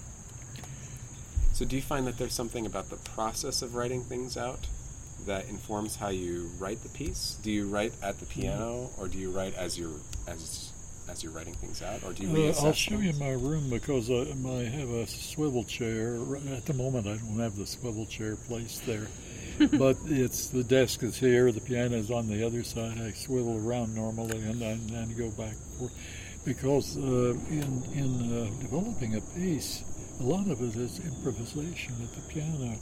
[1.53, 4.67] So, do you find that there's something about the process of writing things out
[5.25, 7.37] that informs how you write the piece?
[7.41, 10.72] Do you write at the piano, or do you write as you're as
[11.09, 12.47] as you're writing things out, or do you?
[12.49, 16.17] Uh, I'll show you my room because I, I have a swivel chair.
[16.51, 19.07] At the moment, I don't have the swivel chair placed there,
[19.77, 21.51] but it's the desk is here.
[21.51, 22.99] The piano is on the other side.
[22.99, 25.93] I swivel around normally and then, go back and forth
[26.45, 29.83] because uh, in in uh, developing a piece,
[30.19, 32.75] a lot of it is improvisation at the piano.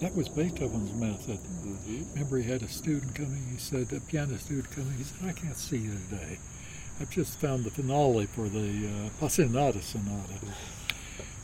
[0.00, 1.38] That was Beethoven's method.
[1.62, 2.14] Mhm.
[2.14, 3.44] Remember, he had a student coming.
[3.50, 4.94] He said, a piano student coming.
[4.96, 6.38] He said, I can't see you today.
[7.00, 8.58] I've just found the finale for the
[8.88, 10.34] uh, Passionata Sonata,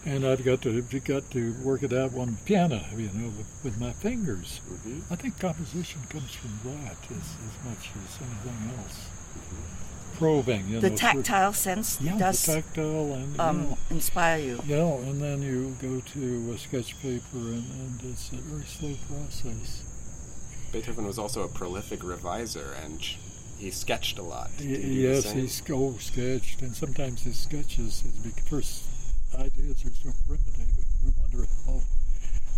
[0.04, 3.80] and I've got to got to work it out on piano, you know, with, with
[3.80, 4.60] my fingers.
[4.70, 5.02] Mhm.
[5.10, 8.98] I think composition comes from that as, as much as anything else.
[10.18, 10.96] Probing, you The know.
[10.96, 13.76] tactile sense yeah, does the tactile, and um, yeah.
[13.90, 14.62] inspire you.
[14.66, 18.94] Yeah, and then you go to a sketch paper, and, and it's a very slow
[19.08, 19.82] process.
[20.72, 23.16] Beethoven was also a prolific reviser, and sh-
[23.58, 24.50] he sketched a lot.
[24.58, 25.34] He yes,
[25.70, 28.84] oh, sketched, and sometimes his sketches, his first
[29.34, 30.68] ideas are so primitive.
[31.04, 31.80] We wonder how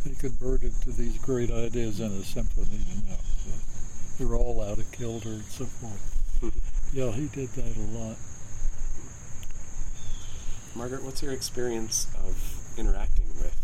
[0.05, 2.67] they converted to these great ideas in a symphony.
[2.89, 6.41] You know, So they're all out of kilter and so forth.
[6.43, 6.53] Mhm.
[6.93, 8.17] Yeah, he did that a lot.
[10.75, 13.57] Margaret, what's your experience of interacting with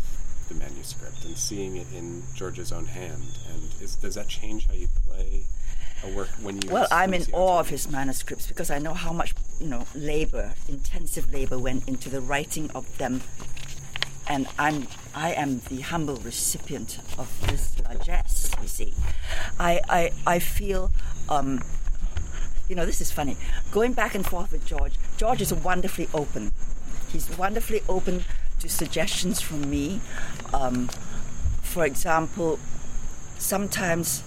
[0.49, 3.39] the manuscript and seeing it in George's own hand?
[3.51, 4.87] And is, does that change how you
[6.05, 6.69] a work when you?
[6.69, 10.53] Well, I'm in awe of his manuscripts because I know how much, you know, labor,
[10.67, 13.21] intensive labor went into the writing of them.
[14.27, 18.93] And I'm, I am the humble recipient of this largesse, you see.
[19.59, 20.91] I, I, I feel,
[21.29, 21.61] um,
[22.67, 23.37] you know, this is funny.
[23.71, 26.51] Going back and forth with George, George is wonderfully open.
[27.11, 28.23] He's wonderfully open
[28.59, 30.01] to suggestions from me.
[30.53, 30.87] Um,
[31.61, 32.57] for example,
[33.37, 34.23] sometimes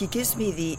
[0.00, 0.78] he gives me the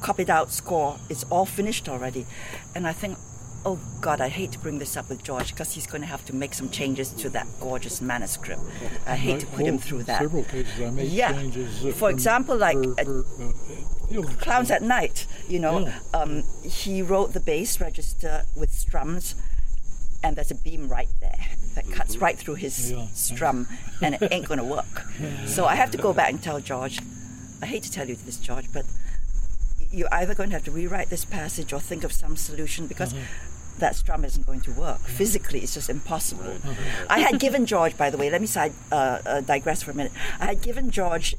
[0.00, 0.96] copied out score.
[1.10, 2.26] It's all finished already.
[2.74, 3.18] And I think,
[3.66, 6.24] oh God, I hate to bring this up with George because he's going to have
[6.26, 8.62] to make some changes to that gorgeous manuscript.
[9.06, 10.20] I hate to put him Oh, through that.
[10.22, 11.32] Several cases I made Yeah.
[11.32, 11.84] changes.
[11.84, 15.98] uh, For example, like, for- uh, for, uh, Clowns at Night, you know, Yeah.
[16.14, 19.34] um, he wrote the bass register with strums,
[20.22, 23.06] and there's a beam right there that cuts right through his Yeah.
[23.12, 23.66] strum,
[24.02, 25.06] and it ain't going to work.
[25.46, 26.98] So I have to go back and tell George,
[27.62, 28.84] I hate to tell you this, George, but
[29.90, 33.14] you're either going to have to rewrite this passage or think of some solution because
[33.78, 35.00] that strum isn't going to work.
[35.00, 36.54] Physically, it's just impossible.
[37.08, 39.94] I had given George, by the way, let me side, uh, uh, digress for a
[39.94, 40.12] minute.
[40.38, 41.34] I had given George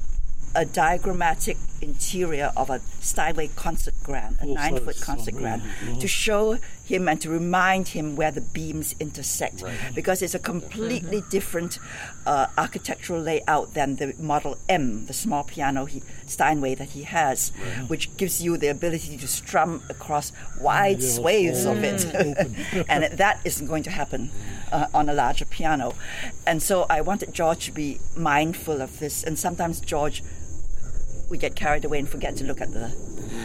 [0.54, 5.98] a diagrammatic interior of a Steinway concert grand, a Full nine foot concert grand, really?
[6.00, 9.62] to show him and to remind him where the beams intersect.
[9.62, 9.76] Right.
[9.94, 11.78] Because it's a completely different
[12.26, 17.50] uh, architectural layout than the Model M, the small piano he, Steinway that he has,
[17.86, 22.04] which gives you the ability to strum across wide Yeah, swathes of it.
[22.88, 24.30] and that isn't going to happen
[24.72, 25.94] uh, on a larger piano.
[26.46, 29.22] And so I wanted George to be mindful of this.
[29.22, 30.22] And sometimes George
[31.32, 32.94] we get carried away and forget to look at the,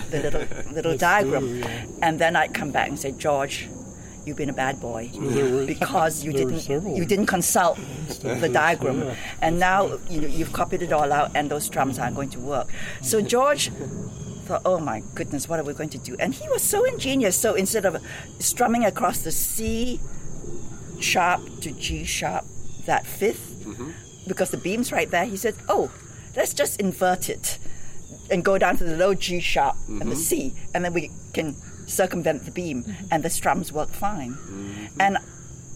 [0.09, 1.59] the little little diagram.
[1.59, 1.85] yeah.
[2.01, 3.67] And then I'd come back and say, George,
[4.25, 5.09] you've been a bad boy
[5.67, 7.79] because you didn't you didn't consult
[8.21, 9.15] the diagram, yeah.
[9.41, 12.69] and now you, you've copied it all out, and those drums aren't going to work.
[13.01, 13.69] So George
[14.45, 16.15] thought, oh my goodness, what are we going to do?
[16.19, 17.35] And he was so ingenious.
[17.35, 17.97] So instead of
[18.39, 19.99] strumming across the C
[20.99, 22.45] sharp to G sharp,
[22.85, 23.47] that 5th
[24.27, 25.91] because the beam's right there, he said, oh,
[26.35, 27.57] let's just invert it
[28.29, 31.55] and go down to the low G sharp and the C, and then we can
[31.87, 34.37] circumvent the beam, and the strums work fine.
[34.99, 35.17] And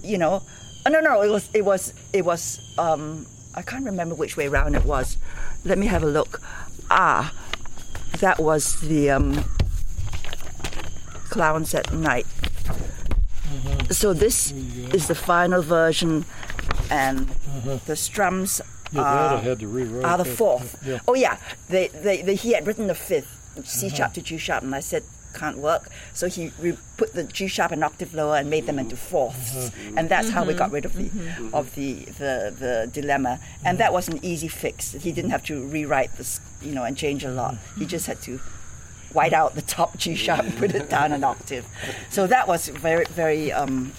[0.03, 0.43] you know,
[0.85, 2.59] oh, no, no, it was, it was, it was.
[2.77, 5.17] Um, I can't remember which way round it was.
[5.65, 6.41] Let me have a look.
[6.89, 7.33] Ah,
[8.19, 9.43] that was the um,
[11.29, 12.25] clowns at night.
[13.89, 16.25] So this is the final version,
[16.89, 17.27] and
[17.85, 18.61] the strums
[18.91, 20.05] Yeah, that are, I had to rewrite.
[20.05, 20.35] are the that.
[20.35, 20.83] fourth.
[20.85, 20.99] Yeah.
[21.07, 21.37] Oh yeah,
[21.69, 23.95] they, they, they, he had written the fifth, C uh-huh.
[23.95, 25.89] sharp to G sharp, and I said can't work.
[26.13, 29.05] So he re- put the G sharp an octave lower and made them into mm-hmm.
[29.05, 29.97] fourths, mm-hmm.
[29.97, 30.59] and that's how we mm-hmm.
[30.59, 31.09] got rid of the
[31.53, 33.39] of the, the the dilemma.
[33.63, 34.91] And that was an easy fix.
[34.93, 37.55] He didn't have to rewrite this, you know, and change a lot.
[37.77, 38.39] He just had to
[39.13, 41.65] white out the top G sharp, and put it down an octave.
[42.09, 43.91] So that was very, very um,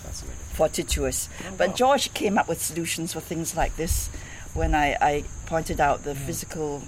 [0.55, 1.29] fortuitous.
[1.57, 4.11] But George came up with solutions for things like this
[4.55, 6.83] when I, I pointed out the physical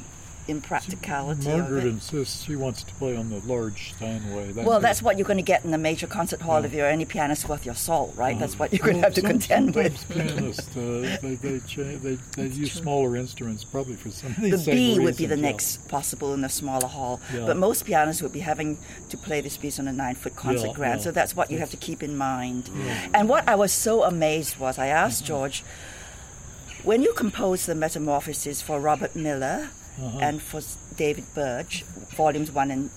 [0.46, 1.88] impracticality of Margaret it.
[1.88, 4.52] insists she wants to play on the large Steinway.
[4.52, 6.72] That's Well, her- that's what you're going to get in the major concert hall if
[6.74, 8.38] you're any pianist worth your salt, right?
[8.38, 10.16] That's what you're going to have to contend sometimes with.
[10.26, 14.50] pianists, uh, they, they, cha- they, they use smaller instruments probably for some of these
[14.50, 15.50] The same B would be the reasons, yeah.
[15.50, 17.20] next possible in a smaller hall.
[17.32, 17.46] Yeah.
[17.46, 18.76] But most pianists would be having
[19.08, 21.00] to play this piece on a nine foot concert Yeah, grand.
[21.00, 21.04] yeah.
[21.04, 22.68] So that's what you have to keep in mind.
[23.14, 25.28] And what I was so amazed was I asked Mm-hmm.
[25.28, 25.64] George,
[26.84, 30.18] when you composed the Metamorphoses for Robert Miller Uh-huh.
[30.26, 30.60] and for
[30.96, 31.84] David Burge,
[32.16, 32.90] volumes one and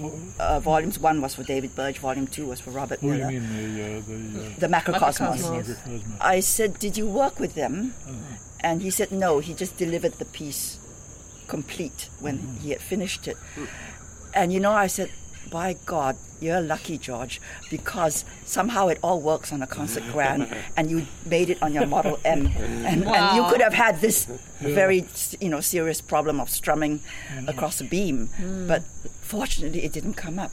[0.00, 3.18] Oh, uh, volumes one was for David Burge, volume two was for Robert what do
[3.18, 3.30] you Miller.
[3.32, 5.40] mean the uh, the uh, The Makrokosmos.
[5.44, 6.00] Makrokosmos.
[6.36, 7.74] I said, Did you work with them?
[8.08, 8.14] Uh-huh.
[8.60, 10.78] And he said, No, he just delivered the piece
[11.48, 12.60] complete when Mm-hmm.
[12.64, 13.36] he had finished it.
[14.34, 15.10] And you know, I said,
[15.50, 17.40] By God, you're lucky, George,
[17.70, 21.86] because somehow it all works on a concert grand and you made it on your
[21.86, 22.46] Model M.
[22.58, 24.26] And, and you could have had this
[24.60, 25.04] very
[25.40, 27.48] you know, serious problem of strumming Mm-hmm.
[27.48, 28.28] across a beam.
[28.66, 28.82] But
[29.22, 30.52] fortunately, it didn't come up.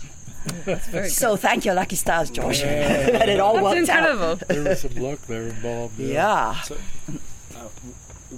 [0.66, 4.10] Very So thank your lucky stars, George, that it all That's worked out.
[4.10, 4.36] incredible.
[4.48, 5.98] there was some luck there involved.
[6.00, 6.62] Yeah.
[6.62, 6.76] So,
[7.56, 7.68] uh,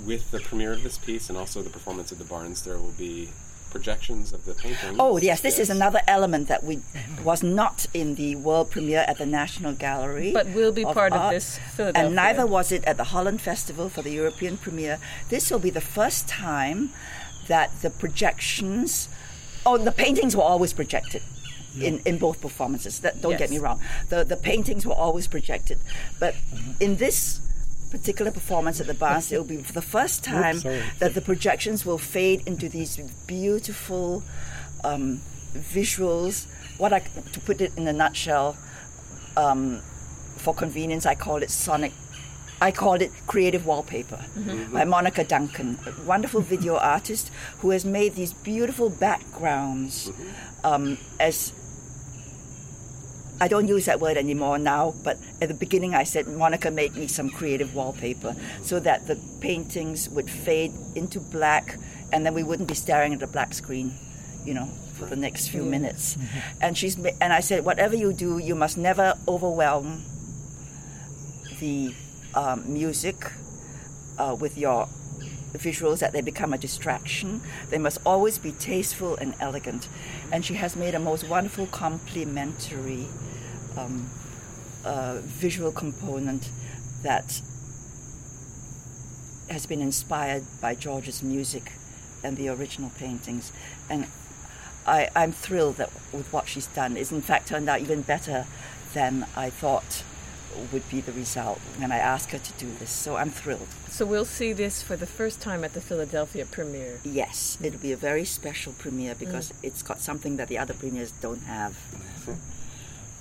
[0.05, 2.93] with the premiere of this piece and also the performance at the Barnes, there will
[2.97, 3.30] be
[3.78, 4.98] projections of the paintings.
[5.00, 6.76] Oh yes, this is another element that we
[7.24, 11.32] was not in the world premiere at the National Gallery, But will be part of
[11.32, 12.06] this Philadelphia.
[12.08, 14.98] And neither was it at the Holland Festival for the European premiere.
[15.30, 16.90] This will be the first time
[17.48, 19.10] that the projections,
[19.66, 21.24] oh, the paintings were always projected.
[21.90, 23.02] In, in both performances.
[23.02, 23.80] That, don't get me wrong.
[24.10, 25.78] The the paintings were always projected,
[26.20, 26.34] but
[26.80, 27.40] in this
[27.90, 30.84] particular performance at the Barnes, it will be for the first time sorry.
[31.00, 34.24] that the projections will fade into these beautiful
[34.84, 35.22] um,
[35.54, 36.48] visuals.
[36.78, 38.58] What I to put it in a nutshell,
[39.36, 39.82] um,
[40.38, 41.94] for convenience, I call it sonic.
[42.60, 44.20] I called it creative wallpaper
[44.74, 50.12] by Monica Duncan, a wonderful video artist who has made these beautiful backgrounds
[50.64, 51.54] um, as
[53.40, 56.96] I don't use that word anymore now, but at the beginning I said, Monica, made
[56.96, 61.78] me some creative wallpaper so that the paintings would fade into black
[62.12, 63.94] and then we wouldn't be staring at a black screen,
[64.44, 64.66] you know,
[64.98, 66.18] for the next few minutes.
[66.62, 70.04] And she's and I said, whatever you do, you must never overwhelm
[71.60, 71.94] the
[72.34, 73.16] um, music
[74.18, 74.88] uh, with your
[75.54, 77.41] visuals that they become a distraction.
[77.70, 79.88] They must always be tasteful and elegant.
[80.32, 83.08] And she has made a most wonderful complementary
[83.78, 84.10] um,
[84.86, 86.50] uh, visual component
[87.04, 87.41] that
[89.50, 91.72] has been inspired by George's music
[92.24, 93.52] and the original paintings.
[93.89, 94.08] And
[94.86, 96.98] I, I'm thrilled that with what she's done.
[96.98, 98.45] It's in fact turned out even better
[98.93, 100.04] than I thought
[100.72, 102.91] would be the result when I asked her to do this.
[102.91, 103.68] So I'm thrilled.
[103.89, 106.99] So we'll see this for the first time at the Philadelphia premiere.
[107.03, 111.12] Yes, it'll be a very special premiere because it's got something that the other premieres
[111.12, 111.78] don't have.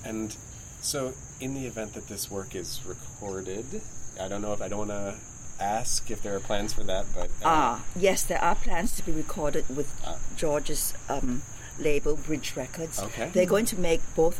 [0.04, 0.36] And
[0.80, 3.82] so, in the event that this work is recorded,
[4.20, 5.14] I don't know if I don't want to
[5.58, 9.02] ask if there are plans for that, but uh, Ah, yes, there are plans to
[9.04, 9.90] be recorded with
[10.36, 11.42] George's um,
[11.78, 13.00] label, Bridge Records.
[13.02, 13.30] Okay.
[13.32, 14.38] They're going to make both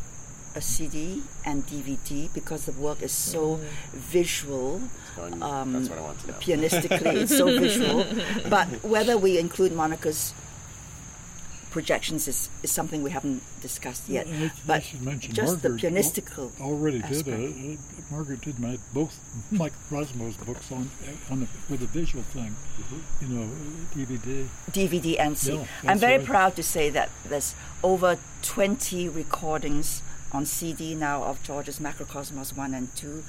[0.57, 3.61] a CD and DVD because the work is so
[3.92, 4.80] visual.
[5.42, 6.32] um, that's what I want to know.
[6.40, 8.04] Pianistically, it's so visual.
[8.48, 10.32] But whether we include Monica's
[11.70, 14.26] projections is, is something we haven't discussed yet.
[14.26, 17.28] I, I But should mention just the Margaret pianistical al- already did.
[17.28, 17.38] aspect.
[17.38, 17.76] Uh, uh,
[18.11, 19.14] Margaret did my both
[19.50, 20.88] Mike Rosmo's books on
[21.30, 22.54] on the, with a visual thing.
[22.80, 23.00] Mm-hmm.
[23.22, 24.46] You know, uh, DVD.
[24.72, 25.59] DVD and CD.
[25.59, 26.26] Yeah, I'm very right.
[26.26, 30.00] proud to say that there's over 20 recordings
[30.33, 33.22] on CD now of George's Makrokosmos 1 and 2.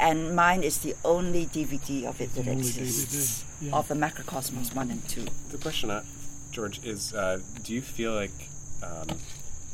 [0.00, 3.76] And mine is the only DVD of it The that exists, DVD, yeah.
[3.78, 5.26] of the Makrokosmos 1 and 2.
[5.50, 6.02] The question, uh,
[6.50, 8.48] George, is uh, do you feel like
[8.82, 9.08] um,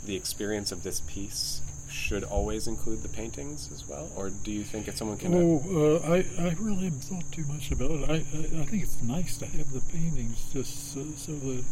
[0.04, 4.08] the experience of this piece should always include the paintings as well?
[4.16, 5.34] Or do you think if someone can.
[5.34, 6.16] uh, Oh, uh, I,
[6.48, 8.10] I really haven't thought too much about it.
[8.10, 11.64] I, I, I think it's nice to have the paintings just so, so that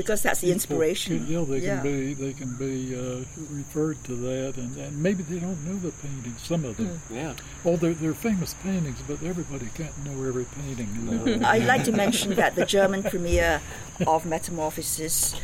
[0.00, 1.18] Because that's the people inspiration.
[1.18, 1.80] can- yeah, they Yeah.
[1.80, 5.76] can be they can be uh, referred to that, and, and maybe they don't know
[5.78, 6.40] the paintings.
[6.42, 7.00] Some of them.
[7.10, 7.34] yeah.
[7.64, 10.88] Oh, they're, they're famous paintings, but everybody can't know every painting.
[10.96, 11.02] You
[11.38, 11.48] know?
[11.54, 13.60] I'd like to mention that the German premiere
[14.06, 15.34] of Metamorphosis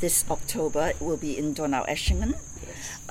[0.00, 2.34] this October will be in Donaueschingen.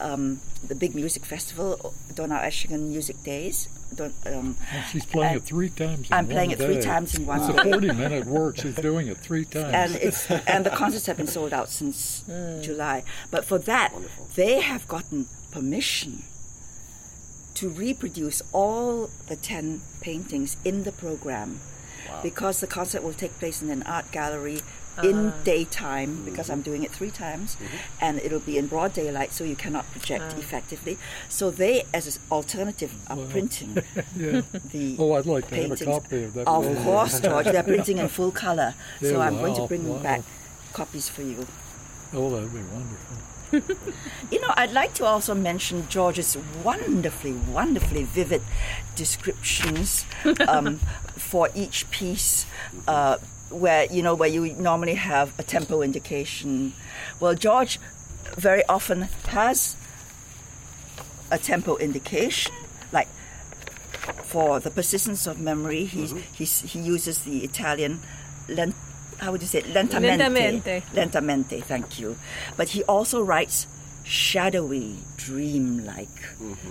[0.02, 3.68] Um, the big music festival, Donaueschingen Music Days.
[3.96, 6.08] Don, um, And she's playing it three times.
[6.10, 8.58] In I'm playing one it three times in one It's a 40 minute work.
[8.58, 9.74] She's doing it three times.
[9.74, 12.24] and it's and the concerts have been sold out since
[12.62, 13.04] July.
[13.30, 13.94] But for that,
[14.36, 16.24] they have gotten permission
[17.56, 21.60] to reproduce all the ten paintings in the program,
[22.24, 24.62] because the concert will take place in an art gallery
[25.04, 27.58] in daytime because I'm doing it three times,
[28.00, 30.98] and it'll be in broad daylight, so you cannot project effectively.
[31.30, 33.76] So they, as an alternative, are printing
[34.16, 34.42] yeah.
[34.72, 36.48] the Oh, I'd like to have a copy of that.
[36.48, 37.46] Of course, George.
[37.46, 38.74] They're printing in full color.
[39.02, 39.98] So Yeah, I'm going to bring wow.
[39.98, 40.22] back
[40.74, 41.46] copies for you.
[42.14, 43.18] Oh, that'd be wonderful.
[44.32, 48.42] You know, I'd like to also mention George's wonderfully, wonderfully vivid
[48.96, 50.06] descriptions
[50.48, 50.78] um,
[51.18, 52.46] for each piece.
[52.88, 53.18] Uh,
[53.52, 56.74] where you know where you normally have a tempo indication.
[57.20, 57.80] Well, George
[58.38, 59.76] very often has
[61.32, 62.54] a tempo indication,
[62.92, 63.08] like
[64.24, 65.86] for the persistence of memory.
[65.86, 68.00] He's, he's, he uses the Italian
[68.48, 68.76] lent,
[69.20, 69.66] how would you say it?
[69.66, 70.18] lentamente.
[70.18, 70.84] Lentamente.
[70.94, 72.16] Lentamente, thank you.
[72.58, 73.68] But he also writes
[74.04, 76.08] shadowy, dream-like.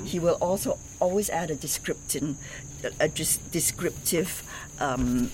[0.05, 2.37] He will also always add a descriptive,
[2.99, 4.43] a dis- descriptive
[4.81, 5.31] um,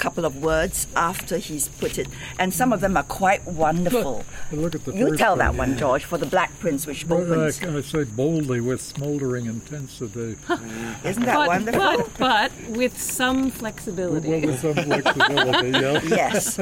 [0.00, 4.24] couple of words after he's put it, and some of them are quite wonderful.
[4.50, 5.38] And look at the You tell one.
[5.38, 7.62] that one, George, for the Black Prince, which Well, I, opens.
[7.62, 10.36] I say boldly with smoldering intensity.
[11.04, 12.08] Isn't that but, wonderful?
[12.18, 14.46] but but with some well, flexibility.
[14.46, 16.00] with some flexibility, yeah.
[16.04, 16.58] yes.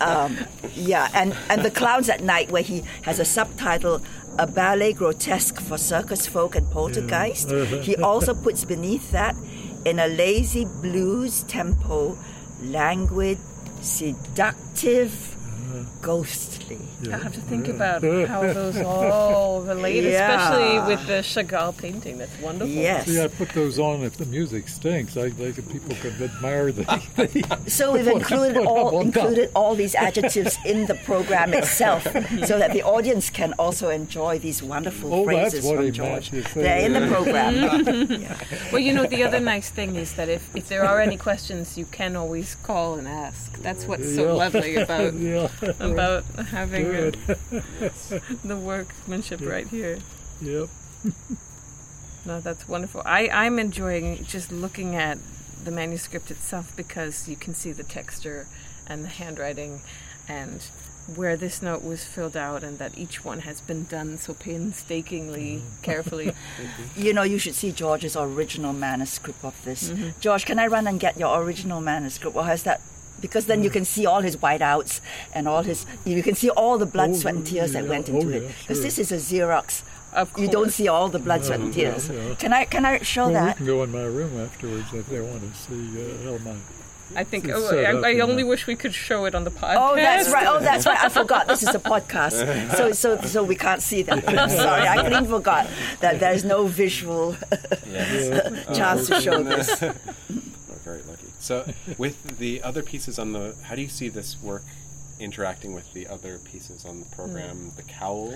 [0.00, 0.36] Um,
[0.74, 4.02] yeah, and, and The Clowns at Night, where he has a subtitle,
[4.38, 7.50] A Ballet Grotesque for Circus Folk and Poltergeist.
[7.82, 9.36] He also puts beneath that,
[9.84, 12.18] in a lazy blues tempo,
[12.64, 13.38] languid,
[13.80, 15.84] seductive, mm-hmm.
[16.68, 17.12] Ghostly.
[17.12, 20.50] I have to think about how those all relate, Yeah.
[20.50, 22.18] especially with the Chagall painting.
[22.18, 22.72] That's wonderful.
[22.74, 23.06] Yes.
[23.06, 25.16] See, I put those on if the music stinks.
[25.16, 26.84] I, they could, people could admire the.
[27.70, 29.24] So we've included all up on top.
[29.24, 32.04] included all these adjectives in the program itself,
[32.46, 35.90] so that the audience can also enjoy these wonderful Oh, that's phrases what from he
[35.90, 36.32] George.
[36.32, 36.62] meant, you say.
[36.62, 38.26] They're in the program.
[38.72, 41.76] Well, you know, the other nice thing is that if, if there are any questions,
[41.78, 43.60] you can always call and ask.
[43.62, 44.32] That's what's so Yeah.
[44.32, 45.48] lovely about yeah,
[45.80, 46.24] about
[46.54, 47.18] having uh good.
[48.44, 49.98] the workmanship right here.
[50.40, 50.68] Yep.
[52.26, 53.02] No, that's wonderful.
[53.04, 55.18] I, I'm enjoying just looking at
[55.62, 58.46] the manuscript itself because you can see the texture
[58.86, 59.82] and the handwriting
[60.26, 60.62] and
[61.14, 65.62] where this note was filled out and that each one has been done so painstakingly,
[65.82, 66.32] carefully.
[66.96, 69.92] You know, you should see George's original manuscript of this.
[70.18, 72.34] George, can I run and get your original manuscript?
[72.34, 72.80] Or has that?
[73.20, 75.00] Because then you can see all his whiteouts
[75.34, 75.86] and all his.
[76.04, 78.48] You can see all the blood, Oh, sweat, and tears that went into Oh, it.
[78.60, 78.82] Because sure.
[78.84, 79.82] this is a Xerox.
[80.12, 82.08] Of You don't see all the blood, sweat, and tears.
[82.08, 82.34] yeah.
[82.36, 82.64] Can I?
[82.66, 85.58] Can I show Well, we can go in my room afterwards if they want to
[85.58, 86.54] see uh, how my.
[87.16, 88.48] I think oh, I, I only that.
[88.48, 89.76] wish we could show it on the podcast.
[89.78, 90.46] Oh, that's right.
[90.46, 90.98] Oh, that's right.
[91.02, 91.46] I forgot.
[91.48, 94.26] This is a podcast, so so so we can't see that.
[94.38, 95.66] I'm sorry, I clean forgot
[96.00, 97.36] that there's no visual
[97.90, 98.76] Yes.
[98.76, 99.80] chance to show this.
[99.80, 99.94] We're
[100.84, 101.23] very lucky.
[101.44, 101.66] So,
[101.98, 104.62] with the other pieces on the, how do you see this work
[105.20, 107.70] interacting with the other pieces on the program?
[107.76, 108.34] The Cowell.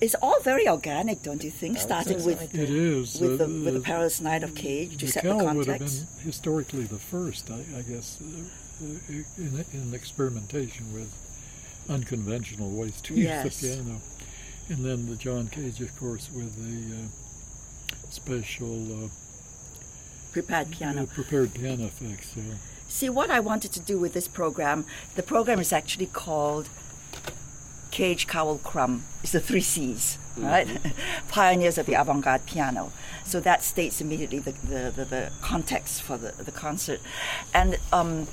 [0.00, 1.72] It's all very organic, don't you think?
[1.72, 3.18] I would Starting say with It is.
[3.20, 5.78] with the with the perilous night of Cage to the set the Cowell would have
[5.80, 6.16] context.
[6.16, 11.10] been historically the first, I, I guess, uh, uh, in, in experimentation with
[11.88, 13.44] unconventional ways to Yes.
[13.46, 14.00] use the piano.
[14.68, 19.08] And then the John Cage, of course, with the uh, special uh,
[20.42, 21.02] Prepared piano.
[21.02, 22.32] uh, prepared piano effects.
[22.36, 22.54] Yeah.
[22.88, 24.84] See, what I wanted to do with this program,
[25.14, 26.68] the program is actually called
[27.90, 29.04] Cage Cowell Crumb.
[29.22, 30.68] It's the three C's, right?
[31.28, 32.92] Pioneers of the avant-garde piano.
[33.24, 37.00] So that states immediately the, the, the, the context for the, the concert.
[37.52, 38.26] And um,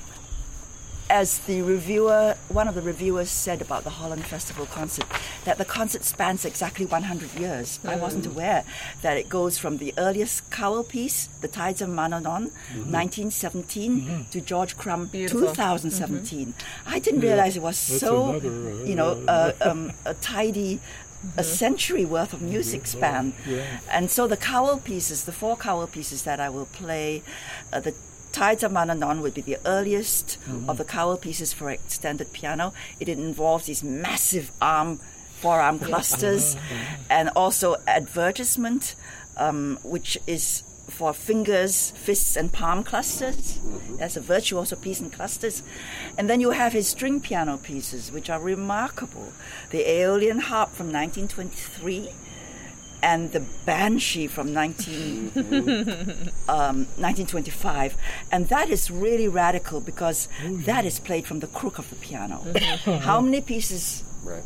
[1.15, 5.05] as the reviewer, one of the reviewers said about the Holland Festival concert,
[5.45, 7.79] that the concert spans exactly 100 years.
[7.85, 8.65] I wasn't aware
[9.01, 12.51] that it goes from the earliest Cowell piece, The Tides of Manaunaun,
[12.91, 15.47] 1917, to George Crumb, Beautiful.
[15.47, 16.53] 2017.
[16.85, 20.81] I didn't realize it was That's so, another, uh, you know, uh, um, a tidy.
[21.37, 23.79] A century worth of music span, yeah.
[23.89, 27.23] and so the Cowell pieces, the four Cowell pieces that I will play,
[27.73, 27.95] uh, the
[28.35, 32.73] Tides of Manaunaun would be the earliest of the Cowell pieces for extended piano.
[32.99, 34.99] It involves these massive arm,
[35.39, 36.75] four-arm clusters, uh-huh.
[36.75, 36.97] Uh-huh.
[37.09, 38.95] and also advertisement,
[39.37, 43.57] um, which is for fingers, fists, and palm clusters.
[43.57, 43.95] Uh-huh.
[43.99, 45.63] That's a virtuoso piece in clusters.
[46.17, 49.31] And then you have his string piano pieces, which are remarkable.
[49.69, 52.09] The Aeolian Harp from 1923
[53.05, 55.31] and the Banshee from 19,
[56.49, 57.95] um, 1925.
[58.31, 60.27] And that is really radical because
[60.65, 62.37] that is played from the crook of the piano.
[63.09, 64.43] How many pieces Right.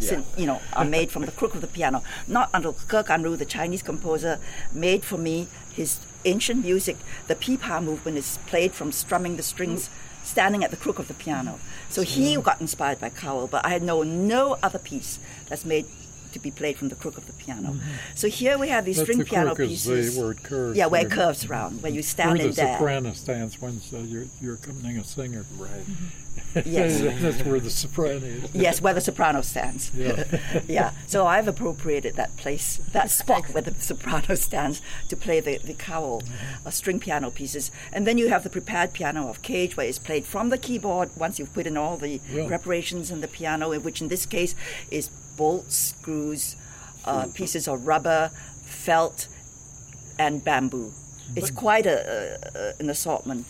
[0.00, 2.02] sin- you know, are made from the crook of the piano.
[2.26, 4.40] Not until Ge Gan-ru, the Chinese composer,
[4.72, 6.96] made for me his ancient music.
[7.28, 9.88] The pipa movement is played from strumming the strings,
[10.24, 11.60] standing at the crook of the piano.
[11.88, 15.86] So he got inspired by Cowell, but I know no other piece that's made
[16.32, 17.76] to be played from the crook of the piano.
[18.14, 20.14] So here we have these That's string the piano crook is pieces.
[20.16, 20.76] the word curves.
[20.76, 22.74] yeah, where it curves around, where you stand Where in the there.
[22.78, 25.44] soprano stands when uh, you're, you're accompanying a singer.
[25.56, 25.70] Right.
[26.64, 27.00] Yes.
[27.22, 28.54] That's where the soprano is.
[28.54, 29.90] Yes, where the soprano stands.
[29.94, 30.24] Yeah.
[30.68, 30.90] yeah.
[31.06, 35.74] So I've appropriated that place, that spot where the soprano stands to play the, the
[35.74, 36.22] Cowell
[36.64, 37.70] uh, string piano pieces.
[37.92, 41.10] And then you have the prepared piano of Cage, where it's played from the keyboard
[41.16, 42.46] once you've put in all the Yeah.
[42.46, 44.54] preparations in the piano, in which in this case
[44.90, 46.56] is bolts, screws,
[47.04, 48.30] uh, pieces of rubber,
[48.64, 49.28] felt,
[50.18, 50.92] and bamboo.
[51.34, 53.46] It's quite a, a, an assortment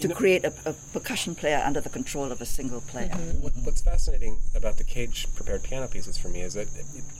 [0.00, 3.08] to create a, a percussion player under the control of a single player.
[3.40, 6.66] What, what's fascinating about the cage prepared piano pieces for me is that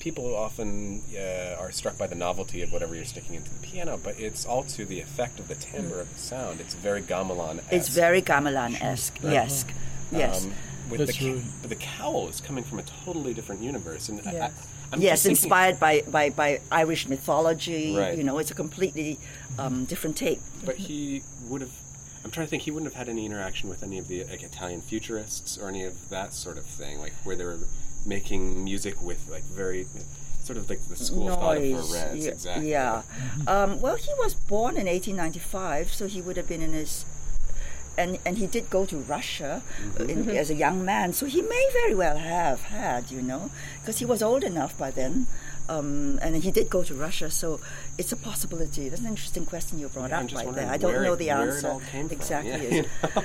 [0.00, 4.00] people often uh, are struck by the novelty of whatever you're sticking into the piano,
[4.02, 6.60] but it's all to the effect of the timbre of the sound.
[6.60, 7.62] It's very gamelan.
[7.70, 9.18] It's very gamelan-esque.
[9.22, 9.64] Yes,
[10.10, 10.52] yes, Um,
[10.90, 14.08] with the, That's ca- really- but the Cowell is coming from a totally different universe,
[14.08, 14.34] and Yes.
[14.36, 15.24] I, I'm yes.
[15.24, 17.96] Inspired by, by, by Irish mythology.
[17.96, 18.18] Right.
[18.18, 19.18] You know, it's a completely
[19.58, 20.40] um, different take.
[20.64, 21.70] But he would have.
[22.24, 22.64] I'm trying to think.
[22.64, 25.84] He wouldn't have had any interaction with any of the like Italian futurists or any
[25.84, 27.58] of that sort of thing, like where they were
[28.04, 29.86] making music with like very
[30.42, 31.92] sort of like the school of thought of Noise.
[31.94, 32.24] Reds.
[32.24, 32.70] Ye- Exactly.
[32.70, 33.02] Yeah.
[33.46, 37.04] Um, well, he was born in 1895, so he would have been in his.
[38.00, 39.62] And, and he did go to Russia
[39.98, 40.30] uh, in, mm-hmm.
[40.30, 44.06] as a young man, so he may very well have had, you know, because he
[44.06, 45.26] was old enough by then.
[45.68, 47.60] Um, and he did go to Russia, so
[47.96, 48.88] it's a possibility.
[48.88, 50.68] That's an interesting question you brought Yeah, up right there.
[50.68, 52.50] I don't know it- the answer all came from, exactly.
[52.50, 52.82] yeah, is- you
[53.14, 53.22] know?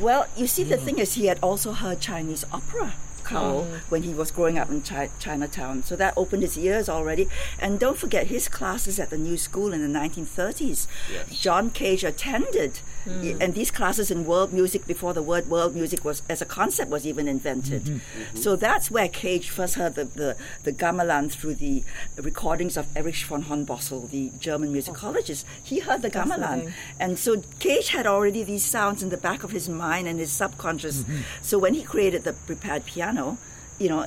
[0.00, 0.84] well, you see, the hmm.
[0.84, 2.94] thing is, he had also heard Chinese opera.
[3.30, 3.80] Cowell oh.
[3.88, 7.28] when he was growing up in Chi- Chinatown, so that opened his ears already.
[7.58, 10.86] And don't forget his classes at the New School in the 1930s.
[11.12, 11.38] Yes.
[11.38, 16.04] John Cage attended, y- and these classes in world music before the word world music
[16.04, 17.82] was as a concept was even invented.
[17.84, 18.36] Mm-hmm.
[18.36, 21.84] So that's where Cage first heard the the, the gamelan through the
[22.16, 24.78] recordings of Erich von Hornbostel, the German oh.
[24.78, 25.44] musicologist.
[25.62, 29.50] He heard the gamelan, and so Cage had already these sounds in the back of
[29.50, 31.02] his mind and his subconscious.
[31.02, 31.20] Mm-hmm.
[31.42, 33.38] So when he created the prepared piano,
[33.78, 34.06] you know,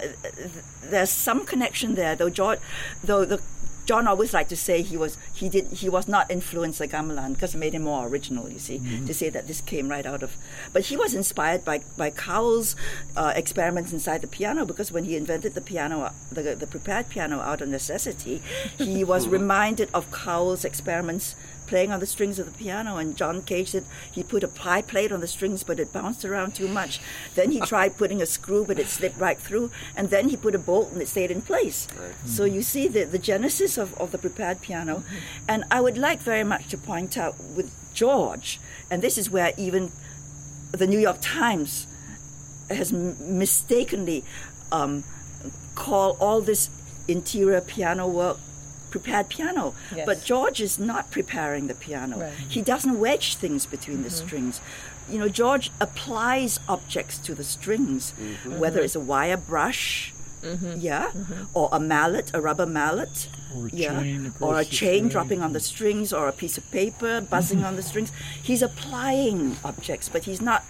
[0.84, 2.16] there's some connection there.
[2.16, 2.60] Though George,
[3.04, 3.42] though the
[3.86, 7.34] John always liked to say he was he did he was not influenced by gamelan
[7.34, 8.50] because it made him more original.
[8.50, 10.36] You see, to say that this came right out of,
[10.72, 12.76] but he was inspired by by Cowell's
[13.18, 17.10] uh, experiments inside the piano because when he invented the piano, uh, the the prepared
[17.10, 18.42] piano out of necessity,
[18.78, 21.36] he was reminded of Cowell's experiments
[21.74, 22.98] playing on the strings of the piano.
[22.98, 26.24] And John Cage said he put a pie plate on the strings, but it bounced
[26.24, 27.02] around too much.
[27.34, 29.72] Then he tried putting a screw, but it slipped right through.
[29.98, 31.88] And then he put a bolt, and it stayed in place.
[32.28, 35.04] So you see the, the genesis of, of the prepared piano.
[35.50, 38.60] And I would like very much to point out with George,
[38.92, 39.92] and this is where even
[40.72, 41.88] the New York Times
[42.70, 44.24] has m- mistakenly
[44.72, 45.04] um,
[45.74, 46.70] called all this
[47.08, 48.38] interior piano work
[48.94, 49.74] prepared piano.
[49.96, 50.06] Yes.
[50.06, 52.20] But George is not preparing the piano.
[52.20, 52.34] Right.
[52.56, 54.28] He doesn't wedge things between the mm-hmm.
[54.28, 54.62] strings.
[55.10, 58.60] You know, George applies objects to the strings, mm-hmm.
[58.60, 60.14] whether it's a wire brush,
[60.44, 60.76] mm-hmm.
[60.78, 61.10] yeah,
[61.56, 63.16] or a mallet, a rubber mallet,
[63.56, 66.70] Or a yeah, chain or a chain dropping on the strings, or a piece of
[66.70, 68.12] paper buzzing on the strings.
[68.50, 70.62] He's applying objects, but he's not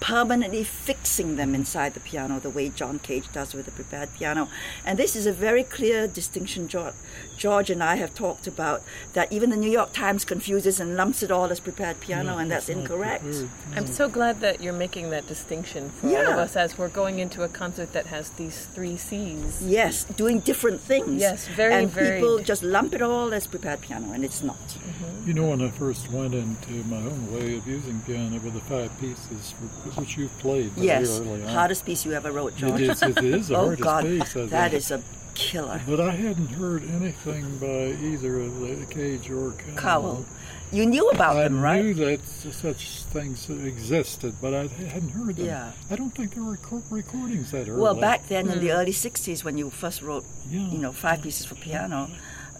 [0.00, 4.48] permanently fixing them inside the piano the way John Cage does with the prepared piano.
[4.84, 6.94] And this is a very clear distinction George,
[7.38, 8.82] George and I have talked about
[9.14, 12.36] that even the New York Times confuses and lumps it all as prepared mm, piano,
[12.36, 13.22] and that's not incorrect.
[13.24, 13.48] prepared.
[13.76, 17.20] I'm so glad that you're making that distinction for all of us as we're going
[17.20, 19.62] into a concert that has these three C's.
[19.64, 21.20] Yes, doing different things.
[21.20, 24.56] Yes, very, And very- people just lump it all as prepared piano, and it's not.
[24.58, 25.28] Mm-hmm.
[25.28, 28.60] You know, when I first went into my own way of using piano with the
[28.62, 31.48] five pieces, for, which you played very Yes, early on.
[31.48, 32.80] hardest piece you ever wrote, George.
[32.80, 34.36] It is, it is the oh hardest God, piece.
[34.36, 34.74] I that think.
[34.80, 35.02] is a
[35.38, 35.80] killer.
[35.86, 39.76] But I hadn't heard anything by either of the Cage or Cowell.
[39.76, 40.26] Cowell.
[40.70, 41.78] You knew about I them, right?
[41.78, 45.46] I knew that such things existed, but I hadn't heard them.
[45.46, 45.72] Yeah.
[45.90, 46.58] I don't think there were
[46.90, 47.80] recordings that early.
[47.80, 48.78] Well, back then in the hmm.
[48.78, 50.68] early '60s, when you first wrote, Yeah.
[50.68, 52.10] you know, five pieces for piano,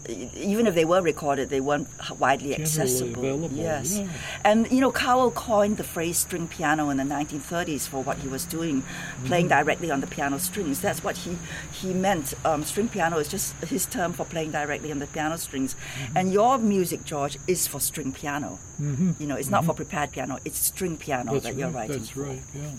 [0.07, 1.87] even if they were recorded, they weren't
[2.19, 3.19] widely accessible.
[3.19, 4.07] available, yes, yeah.
[4.43, 8.27] and you know, Cowell coined the phrase string piano in the 1930s for what he
[8.27, 8.83] was doing,
[9.25, 9.59] playing Mm-hmm.
[9.65, 10.79] directly on the piano strings.
[10.81, 11.37] That's what he
[11.71, 12.33] he meant.
[12.45, 15.75] Um, string piano is just his term for playing directly on the piano strings.
[15.75, 16.17] Mm-hmm.
[16.17, 18.57] And your music, George, is for string piano.
[18.81, 19.19] Mhm.
[19.19, 21.59] You know, it's not for prepared piano; it's string piano That's that right.
[21.59, 21.97] you're writing.
[21.97, 22.41] That's right.
[22.55, 22.71] Yeah.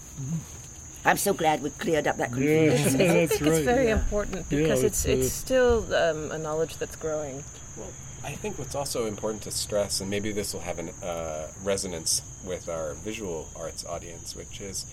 [1.04, 3.00] I'm so glad we cleared up that Yeah, confusion.
[3.00, 4.02] I that's think it's very Yeah.
[4.02, 7.42] important Yeah, because it's it's, uh, it's still um, a knowledge that's growing.
[7.76, 7.88] Well,
[8.22, 12.20] I think what's also important to stress, and maybe this will have a uh, resonance
[12.44, 14.84] with our visual arts audience, which is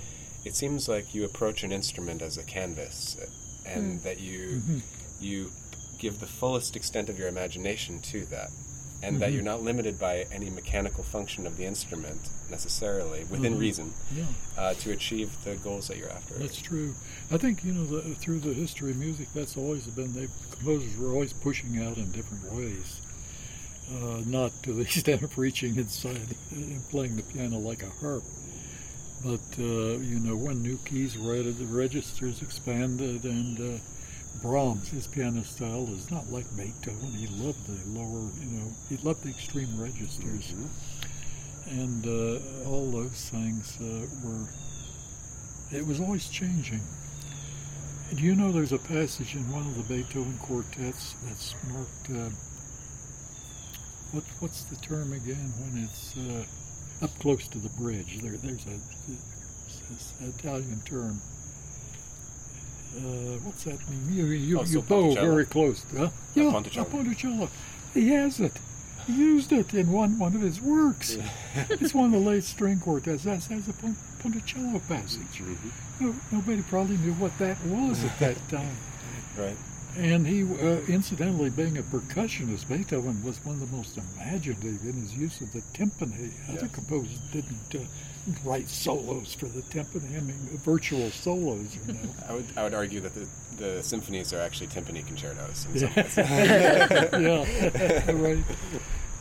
[0.45, 3.17] it seems like you approach an instrument as a canvas,
[3.65, 4.61] and that you
[5.19, 5.51] you
[5.99, 8.49] give the fullest extent of your imagination to that,
[9.03, 13.93] and that you're not limited by any mechanical function of the instrument necessarily, within reason,
[14.15, 14.23] Yeah.
[14.57, 16.33] uh, to achieve the goals that you're after.
[16.35, 16.95] That's true.
[17.31, 20.13] I think you know the, through the history of music, that's always been.
[20.13, 23.01] They composers were always pushing out in different ways,
[23.93, 28.23] uh, not to the extent of reaching inside and playing the piano like a harp.
[29.23, 33.79] But uh, you know, when new keys were added, the registers expanded, and uh,
[34.41, 37.11] Brahms, his piano style is not like Beethoven.
[37.11, 40.53] He loved the lower, you know, he loved the extreme registers,
[41.69, 44.47] and uh, all those things uh, were
[45.71, 46.81] it was always changing.
[48.15, 52.29] Do you know there's a passage in one of the Beethoven quartets that's marked, uh,
[54.13, 58.19] what, what's the term again when it's uh, up close to the bridge?
[58.21, 58.79] There, there's a,
[59.89, 61.21] this Italian term.
[62.95, 64.13] Uh, what's that mean?
[64.17, 65.83] You, you, Oh, you so bow very close.
[65.95, 66.09] Huh?
[66.35, 66.85] Yeah, Ponticello.
[66.89, 67.49] Ponticello.
[67.93, 68.53] He has it.
[69.05, 71.17] He used it in one, one of his works.
[71.69, 73.23] it's one of the late string quartets.
[73.23, 75.41] That has a Pon- Ponticello passage.
[75.99, 78.75] No, nobody probably knew what that was at that time.
[79.37, 79.55] Right.
[79.97, 84.93] And he, uh, incidentally, being a percussionist, Beethoven was one of the most imaginative in
[84.93, 86.31] his use of the timpani.
[86.49, 86.71] Other Yes.
[86.71, 87.79] composers didn't uh,
[88.43, 90.17] write solos for the timpani.
[90.17, 91.99] I mean, virtual solos, you know.
[92.27, 95.65] I would, I would argue that the, the symphonies are actually timpani concertos.
[95.73, 96.17] In some ways.
[96.17, 98.43] yeah, right.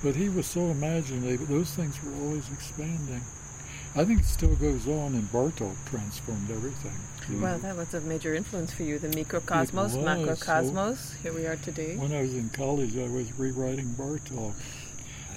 [0.02, 1.48] But he was so imaginative.
[1.48, 3.22] Those things were always expanding.
[3.94, 6.92] I think it still goes on, and Bartok transformed everything.
[7.40, 8.98] Well, that was a major influence for you.
[8.98, 11.20] The Mikrokosmos, It was, Makrokosmos.
[11.22, 11.96] Here we are today.
[11.96, 14.52] When I was in college, I was rewriting Bartok.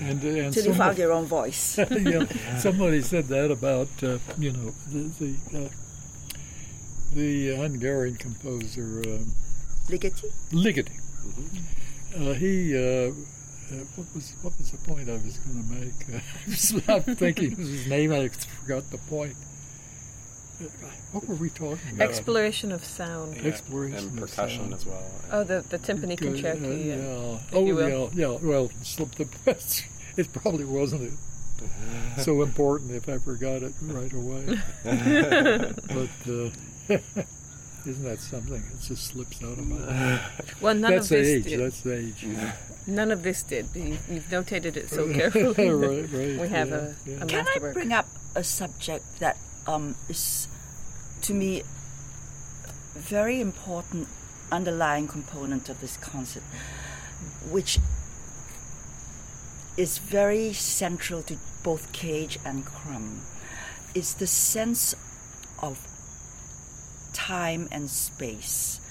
[0.02, 1.78] And, and Till you found your own voice.
[1.92, 2.26] yeah,
[2.58, 5.70] somebody said that about uh, you know the the, uh,
[7.14, 9.20] the Hungarian composer uh,
[9.90, 10.32] Ligeti?
[10.52, 10.96] Ligeti.
[12.16, 13.12] Uh, he uh,
[13.72, 16.22] uh, what was what was the point I was going to make?
[16.90, 18.12] Uh, I'm thinking of his name.
[18.12, 19.36] I forgot the point.
[21.12, 22.10] What were we talking about?
[22.10, 23.36] Exploration of sound.
[23.38, 24.74] Yeah, Exploration and of percussion sound.
[24.74, 25.12] as well.
[25.32, 26.66] Oh, the, the timpani Uh, concerto.
[26.72, 26.96] uh, yeah.
[26.96, 27.40] yeah.
[27.54, 28.12] Oh, you will.
[28.14, 28.38] yeah, yeah.
[28.42, 29.28] Well, slip the
[30.18, 31.14] It probably wasn't it.
[32.22, 34.60] so important if I forgot it right away.
[34.84, 36.50] but uh,
[37.86, 38.56] isn't that something?
[38.62, 40.22] It just slips out of my mind.
[40.62, 41.44] Well, none That's of the this age.
[41.46, 41.60] did.
[41.60, 42.28] That's the age.
[42.88, 43.68] None of this did.
[43.76, 45.70] You, you've notated it so carefully.
[45.70, 46.40] right, right.
[46.40, 47.24] we have yeah, a, yeah.
[47.24, 49.38] a Can I bring up a subject that
[49.70, 50.48] um, is,
[51.22, 51.62] to me,
[52.96, 54.08] very important
[54.52, 56.42] underlying component of this concert,
[57.52, 57.78] which
[59.78, 63.22] is very central to both Cage and Crumb,
[63.94, 64.96] is the sense
[65.62, 65.78] of
[67.14, 68.82] time and space,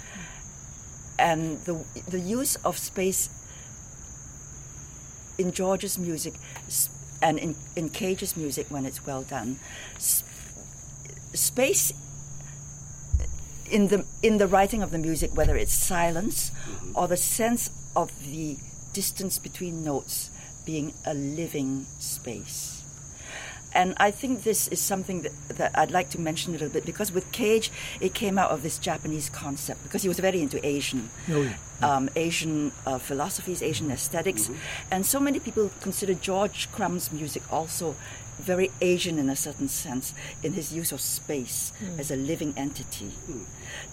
[1.18, 3.28] and the the use of space
[5.38, 6.34] in George's music
[7.20, 9.58] and in, in Cage's music when it's well done.
[11.34, 11.92] Space
[13.70, 16.50] in the in the writing of the music, whether it's silence
[16.94, 18.56] or the sense of the
[18.92, 20.30] distance between notes
[20.64, 22.74] being a living space.
[23.74, 26.86] And I think this is something that, that I'd like to mention a little bit
[26.86, 27.70] because with Cage,
[28.00, 31.56] it came out of this Japanese concept because he was very into Asian Oh, yeah.
[31.82, 34.50] um, Asian uh, philosophies, Asian esthetics
[34.90, 37.94] and so many people consider George Crumb's music also
[38.38, 43.12] very Asian in a certain sense in his use of space as a living entity.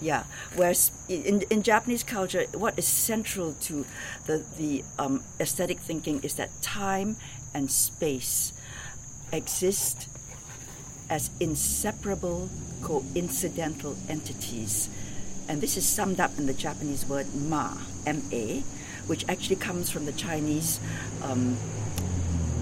[0.00, 0.24] Yeah,
[0.54, 3.84] whereas in, in Japanese culture, what is central to
[4.26, 7.16] the, the um, aesthetic thinking is that time
[7.54, 8.52] and space
[9.32, 10.08] exist
[11.10, 12.48] as inseparable
[12.82, 14.88] coincidental entities.
[15.48, 18.64] And this is summed up in the Japanese word ma, M-A,
[19.06, 20.80] which actually comes from the Chinese
[21.22, 21.56] um,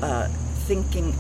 [0.02, 0.28] uh,
[0.66, 1.14] thinking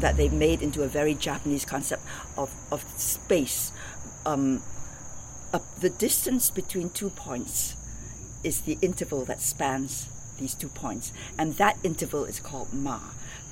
[0.00, 2.02] that they made into a very Japanese concept
[2.36, 3.72] of, of space.
[4.26, 4.62] Um,
[5.52, 7.76] uh, the distance between two points
[8.44, 13.00] is the interval that spans these two points, and that interval is called ma.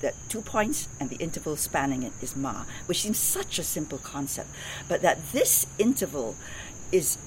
[0.03, 3.99] That two points and the interval spanning it is ma, which seems such a simple
[3.99, 4.49] concept,
[4.89, 6.37] but that this interval
[6.93, 7.19] is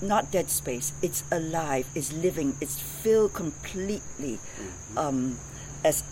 [0.00, 0.92] not dead space.
[1.02, 1.86] It's alive.
[1.94, 2.56] It's living.
[2.60, 4.38] It's filled completely,
[4.96, 5.38] um,
[5.84, 6.02] as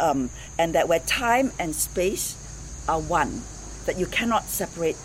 [0.00, 2.36] um, and that where time and space
[2.88, 3.42] are one,
[3.86, 4.96] that you cannot separate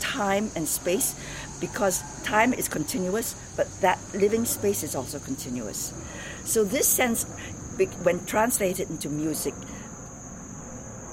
[0.00, 1.14] time and space
[1.60, 5.92] because time is continuous, but that living space is also continuous.
[6.44, 7.24] So this sense,
[8.02, 9.54] when translated into music,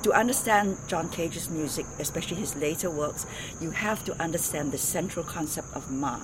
[0.04, 3.26] to understand John Cage's music, especially his later works,
[3.62, 6.20] you have to understand the central concept of Ma.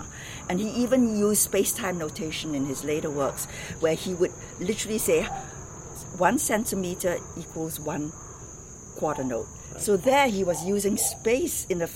[0.49, 3.45] And he even used space time notation in his later works,
[3.79, 5.27] where he would literally say
[6.17, 8.11] one centimeter equals one
[8.95, 9.47] quarter note.
[9.77, 11.89] So there he was using space in the,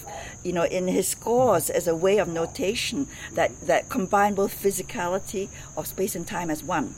[0.44, 5.50] you know, in his scores as a way of notation that, that combined both physicality
[5.76, 6.94] of space and time as one.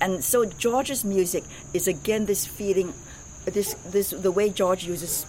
[0.00, 2.92] And so George's music is again this feeling
[3.44, 5.24] this this the way George uses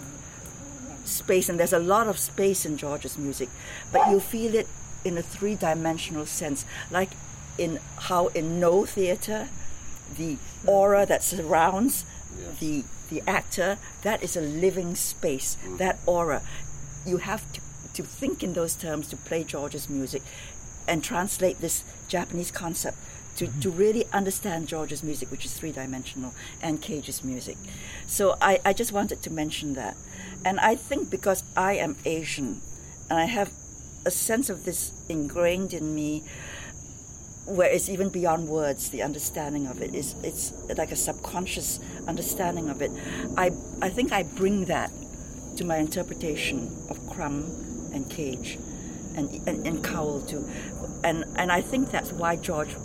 [1.05, 3.49] space, and there's a lot of space in George's music,
[3.91, 4.67] but you feel it
[5.05, 7.11] in a three-dimensional sense, like
[7.57, 9.47] in how in Noh theater,
[10.16, 12.05] the aura that surrounds
[12.38, 12.60] Yes.
[12.60, 15.58] the the actor that is a living space.
[15.66, 15.78] Mm.
[15.78, 16.41] That aura,
[17.05, 17.62] you have to
[17.93, 20.22] to think in those terms to play George's music,
[20.88, 22.97] and translate this Japanese concept
[23.38, 23.60] to, mm-hmm.
[23.60, 27.58] to really understand George's music, which is three dimensional, and Cage's music.
[28.05, 29.95] So I, I just wanted to mention that.
[30.45, 32.62] And I think because I am Asian
[33.10, 33.51] and I have
[34.05, 36.24] a sense of this ingrained in me
[37.47, 42.69] where it's even beyond words, the understanding of it is it's like a subconscious understanding
[42.69, 42.91] of it.
[43.37, 44.91] I I think I bring that
[45.57, 47.43] to my interpretation of Crumb
[47.93, 48.57] and Cage
[49.15, 50.47] and and, and Cowell too.
[51.03, 52.75] And and I think that's why George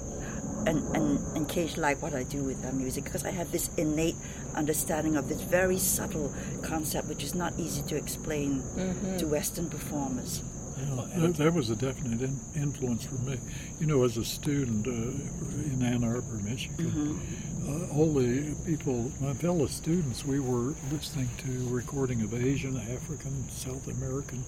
[0.67, 3.69] and, and, and Cage like what I do with their music because I have this
[3.77, 4.15] innate
[4.55, 6.33] understanding of this very subtle
[6.63, 9.17] concept which is not easy to explain mm-hmm.
[9.17, 10.43] to Western performers.
[10.83, 13.39] Yeah, that, that was a definite in, influence for me.
[13.81, 17.21] You know, as a student uh, in Ann Arbor, Michigan,
[17.67, 23.49] uh, all the people, my fellow students, we were listening to recording of Asian, African,
[23.51, 24.43] South American,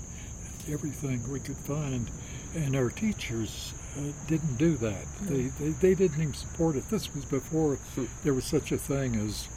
[0.70, 2.10] everything we could find,
[2.54, 5.04] and our teachers uh, didn't do that.
[5.22, 6.88] They, they they didn't even support it.
[6.90, 7.78] This was before
[8.24, 9.48] there was such a thing as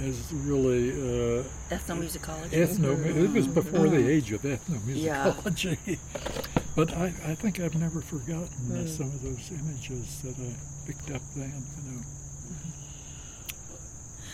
[0.00, 0.90] as really.
[0.92, 2.50] Uh, Ethnomusicology.
[2.50, 5.76] Ethno, it was before the age of ethnomusicology.
[5.86, 5.96] Yeah.
[6.76, 10.54] but I, I think I've never forgotten uh, some of those images that I
[10.86, 11.52] picked up then.
[11.84, 12.02] You know,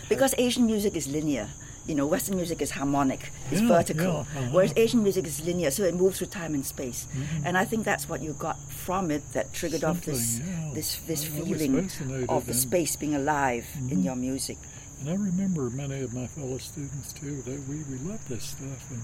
[0.08, 1.48] Because Asian music is linear.
[1.86, 4.04] You know, Western music is harmonic, it's Yeah, vertical.
[4.04, 4.40] yeah, uh-huh.
[4.40, 4.52] Mm-hmm.
[4.54, 7.06] Whereas Asian music is linear, so it moves through time and space.
[7.46, 10.40] And I think that's what you got from it that triggered off this
[10.74, 11.88] this this I- feeling
[12.28, 13.92] of the space being alive Mm-hmm.
[13.92, 14.58] in your music.
[15.00, 17.42] And I remember many of my fellow students too.
[17.42, 19.02] That we we loved this stuff, and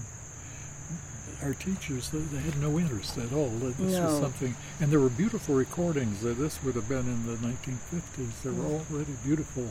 [1.43, 3.49] our teachers they, they had no interest at all.
[3.49, 6.21] That this was something, and there were beautiful recordings.
[6.21, 8.41] That this would have been in the 1950s.
[8.43, 8.91] There were mm.
[8.91, 9.67] already beautiful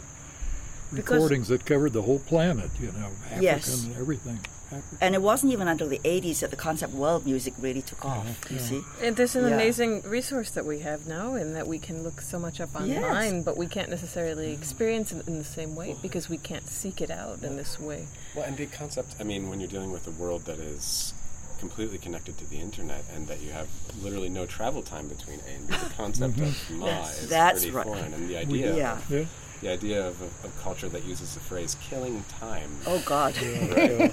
[0.91, 2.71] Because- recordings that covered the whole planet.
[2.81, 3.85] You know, Africa Yes.
[3.85, 4.41] and everything.
[4.73, 4.99] African.
[5.01, 8.27] And it wasn't even until the 80s that the concept world music really took off,
[8.51, 8.83] you see.
[9.03, 9.55] And there's an Yeah.
[9.55, 13.43] amazing resource that we have now, in that we can look so much up online,
[13.43, 17.11] but we can't necessarily experience it in the same way because we can't seek it
[17.11, 18.07] out in this way.
[18.35, 21.15] Well, and the concept, I mean, when you're dealing with a world that is
[21.61, 23.69] completely connected to the internet and that you have
[24.03, 26.75] literally no travel time between A and B, the concept mm-hmm.
[26.75, 27.87] of Ma Yes, is that's pretty right.
[27.87, 28.13] foreign.
[28.13, 28.99] And the idea, Yeah.
[28.99, 29.25] of, yeah.
[29.61, 32.71] The idea of a, of culture that uses the phrase killing time.
[32.87, 33.35] Oh, God.
[33.43, 34.13] Right.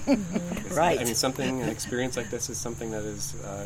[0.71, 0.99] Right.
[0.99, 3.65] I mean, something, an experience like this is something that is uh,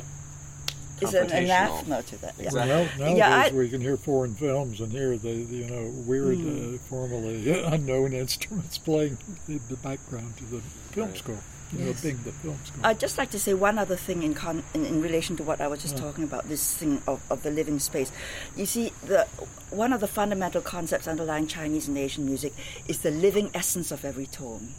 [1.01, 1.43] It's an confrontational.
[1.43, 2.33] anathema to that.
[2.39, 2.45] Yeah.
[2.45, 2.69] Exactly.
[2.73, 5.91] Now, nowadays Yeah, I- we can hear foreign films and hear the, the, you know
[6.05, 6.75] weird, Hmm.
[6.75, 9.17] uh, formerly unknown instruments playing
[9.47, 10.61] the, the background to the
[10.91, 11.17] film Right.
[11.17, 11.39] score.
[11.73, 12.81] You know, being the film score.
[12.85, 15.59] I'd just like to say one other thing in, con- in, in relation to what
[15.59, 18.11] I was just talking about, this thing of, of the living space.
[18.55, 19.25] You see, the,
[19.71, 22.53] one of the fundamental concepts underlying Chinese and Asian music
[22.87, 24.73] is the living essence of every tone.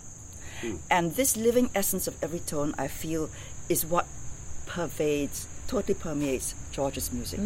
[0.91, 3.31] And this living essence of every tone, I feel,
[3.69, 4.07] is what
[4.67, 7.41] pervades, totally permeates George's music.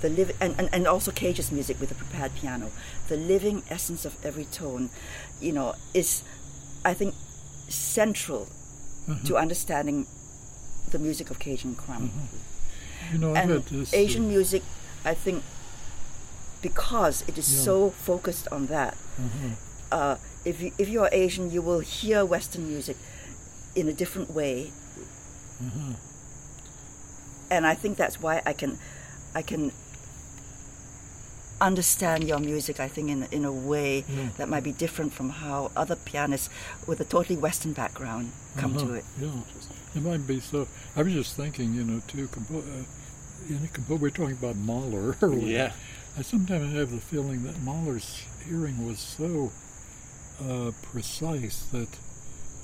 [0.00, 2.70] The liv- and, and, and also Cage's music with the prepared piano.
[3.08, 4.88] The living essence of every tone,
[5.40, 6.22] you know, is,
[6.84, 7.14] I think,
[7.68, 8.48] central
[9.24, 10.06] to understanding
[10.90, 12.10] the music of and Crumb.
[13.12, 13.60] you know, And uh,
[13.92, 14.62] Asian music,
[15.04, 15.42] I think,
[16.62, 17.64] because it is Yeah.
[17.64, 18.96] so focused on that,
[19.92, 22.96] uh, if, you, if you are Asian, you will hear Western music
[23.74, 24.72] in a different way.
[27.50, 28.78] And I think that's why I can,
[29.34, 29.72] I can
[31.60, 34.28] understand your music, I think, in, in a way Yeah.
[34.38, 36.48] that might be different from how other pianists
[36.86, 39.04] with a totally Western background come to Uh-huh, it.
[39.20, 39.30] Yeah,
[39.96, 40.66] it might be so.
[40.96, 42.28] I was just thinking, you know, too.
[42.28, 42.84] Compo- uh,
[43.48, 45.46] in a compo- we were talking about Mahler earlier.
[45.58, 45.72] Yeah.
[46.18, 49.52] I sometimes have the feeling that Mahler's hearing was so
[50.44, 51.88] uh, precise that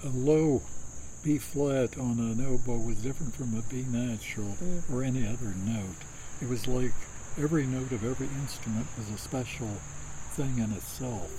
[0.05, 0.63] a low
[1.23, 4.57] B flat on an oboe was different from a B natural
[4.93, 6.01] or any other note.
[6.43, 6.93] It was like
[7.39, 9.69] every note of every instrument is a special
[10.33, 11.31] thing in itself.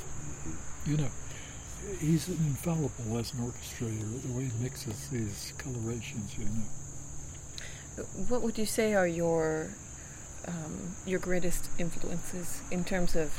[0.85, 1.09] You know,
[1.99, 8.03] he's infallible as an orchestrator, the way he mixes these colorations, you know.
[8.29, 9.69] What would you say are your
[10.47, 13.31] um, your greatest influences in terms of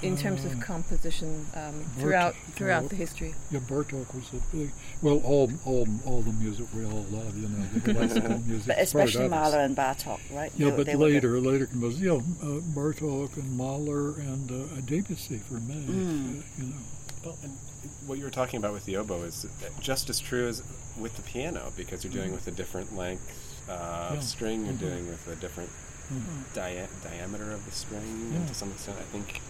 [0.00, 3.34] in terms of Uh, composition um, throughout throughout uh, the history?
[3.50, 4.70] Yeah, Bartok was a big,
[5.02, 8.66] well, all, all, all the music we all love, you know, the classical music.
[8.68, 9.28] But especially.
[9.28, 10.52] Mahler and Bartok, right?
[10.56, 14.50] Yeah, They- but they were the- later, later composers, yeah, uh, Bartok and Mahler and
[14.50, 16.40] uh, Debussy for me, Mm.
[16.40, 16.76] uh, you know.
[17.24, 17.52] Well, and
[18.06, 19.46] what you were talking about with the oboe is
[19.80, 20.62] just as true as
[20.96, 23.26] with the piano because you're dealing with a different length
[23.68, 23.72] uh,
[24.12, 24.18] Yeah.
[24.18, 24.64] of string.
[24.64, 24.78] You're Mhm.
[24.86, 25.70] dealing with a different
[26.54, 28.46] dia- diameter of the string Yeah.
[28.46, 28.98] to some extent.
[28.98, 29.40] I think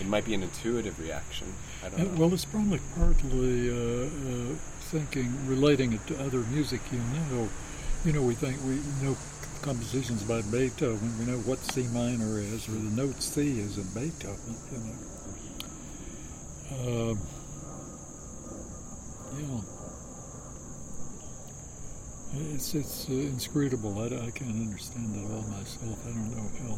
[0.00, 1.46] it might be an intuitive reaction.
[1.84, 2.20] I don't Uh, know.
[2.20, 4.54] well, it's probably partly uh, uh,
[4.90, 7.48] thinking, relating it to other music you know.
[8.04, 9.16] You know, we think we know
[9.62, 11.18] compositions by Beethoven.
[11.18, 14.54] We know what C minor is, or the note C is in Beethoven.
[14.72, 14.94] You know.
[17.10, 17.18] Um,
[19.38, 19.60] yeah.
[22.54, 23.98] It's it's uh, inscrutable.
[24.00, 25.98] I, I can't understand it all myself.
[26.06, 26.74] I don't know how.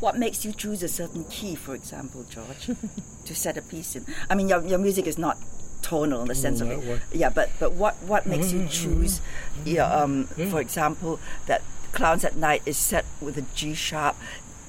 [0.00, 2.70] What makes you choose a certain key, for example, George,
[3.24, 4.04] to set a piece in?
[4.28, 5.38] I mean, your, your music is not
[5.82, 7.02] tonal in the sense of that it.
[7.12, 9.20] Yeah, but but what what makes you choose?
[9.64, 10.48] Yeah, um, Yeah.
[10.50, 11.62] for example, that
[11.92, 14.16] Clowns at Night is set with a G sharp,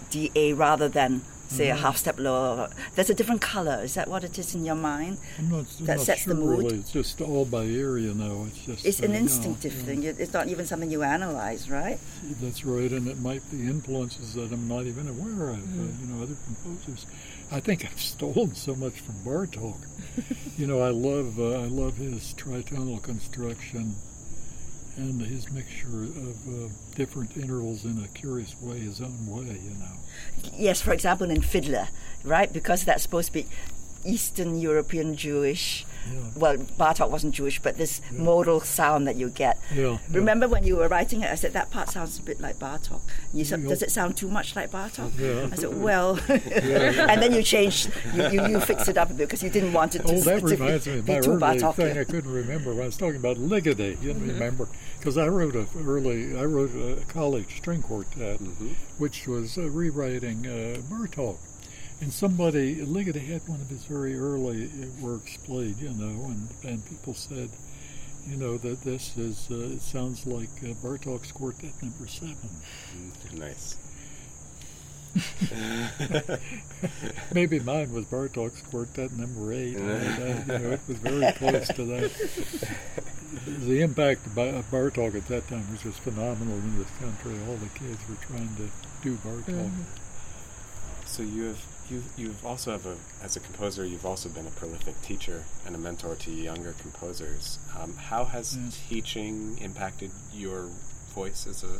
[0.09, 1.21] D A rather than
[1.53, 1.77] say Mm-hmm.
[1.77, 2.69] a half step lower.
[2.95, 3.81] There's a different color.
[3.83, 5.17] Is that what it is in your mind?
[5.39, 6.59] I'm not, I'm That not sets the mood.
[6.63, 6.77] really.
[6.79, 8.45] It's just all by ear, you know.
[8.49, 10.03] It's just It's an uh, yeah, instinctive thing.
[10.03, 11.99] It- It's not even something you analyze, right?
[12.41, 15.59] That's right, and it might be influences that I'm not even aware of.
[15.63, 17.05] Uh, you know, other composers.
[17.51, 19.77] I think I've stolen so much from Bartok.
[20.57, 23.95] you know, I love uh, I love his tritonal construction
[24.97, 29.57] and his mixture of uh, different intervals in a curious way, his own way.
[29.61, 30.51] You know.
[30.53, 31.87] Yes, for example, in Fiddler,
[32.23, 32.51] right?
[32.51, 33.47] Because that's supposed to be
[34.05, 35.85] Eastern European Jewish.
[36.11, 36.19] Yeah.
[36.35, 39.59] Well, Bartok wasn't Jewish, but this modal sound that you get.
[39.73, 39.83] Yeah.
[39.83, 39.97] yeah.
[40.11, 43.01] Remember when you were writing it, I said that part sounds a bit like Bartok.
[43.33, 45.11] You said, does it sound too much like Bartok?
[45.17, 45.49] Yeah.
[45.51, 49.27] I said, well, and then you changed, you, you, you fixed it up a bit
[49.27, 51.75] because you didn't want it to, Oh, that reminds me my early Bartok.
[51.75, 51.97] thing.
[51.97, 54.01] I couldn't remember when I was talking about Ligeti.
[54.01, 54.27] You Mm-hmm.
[54.29, 54.67] remember?
[54.99, 58.39] Because I wrote a early, I wrote a college string quartet,
[58.97, 61.37] which was uh, rewriting uh, Bartok.
[62.03, 66.49] And somebody, Ligeti had one of his very early uh, works played, you know, and,
[66.65, 67.49] and people said,
[68.27, 72.49] you know, that this is, uh, it sounds like uh, Bartok's Quartet number seven.
[72.93, 73.77] Mm, nice.
[77.33, 79.77] Maybe mine was Bartok's Quartet number eight.
[79.77, 82.11] and, uh, you know, it was very close to that.
[83.65, 87.33] The impact of of Bartok at that time was just phenomenal in this country.
[87.49, 88.69] All the kids were trying to
[89.01, 89.71] do Bartok.
[91.07, 91.57] So you have
[91.89, 95.75] you you've also have a as a composer you've also been a prolific teacher and
[95.75, 97.59] a mentor to younger composers.
[97.79, 98.79] Um, how has Yes.
[98.89, 100.69] teaching impacted your
[101.13, 101.75] voice as a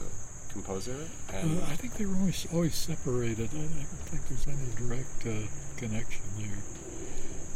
[0.52, 0.96] composer?
[1.34, 3.50] And Uh, I think they were always always separated.
[3.54, 5.48] I, I don't think there's any direct uh,
[5.78, 6.62] connection there.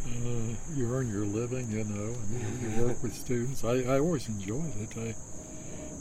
[0.08, 2.30] Uh, you earn your living, you know, and
[2.64, 3.64] you, you work with students.
[3.64, 4.95] I, I always enjoyed it.
[4.98, 5.14] I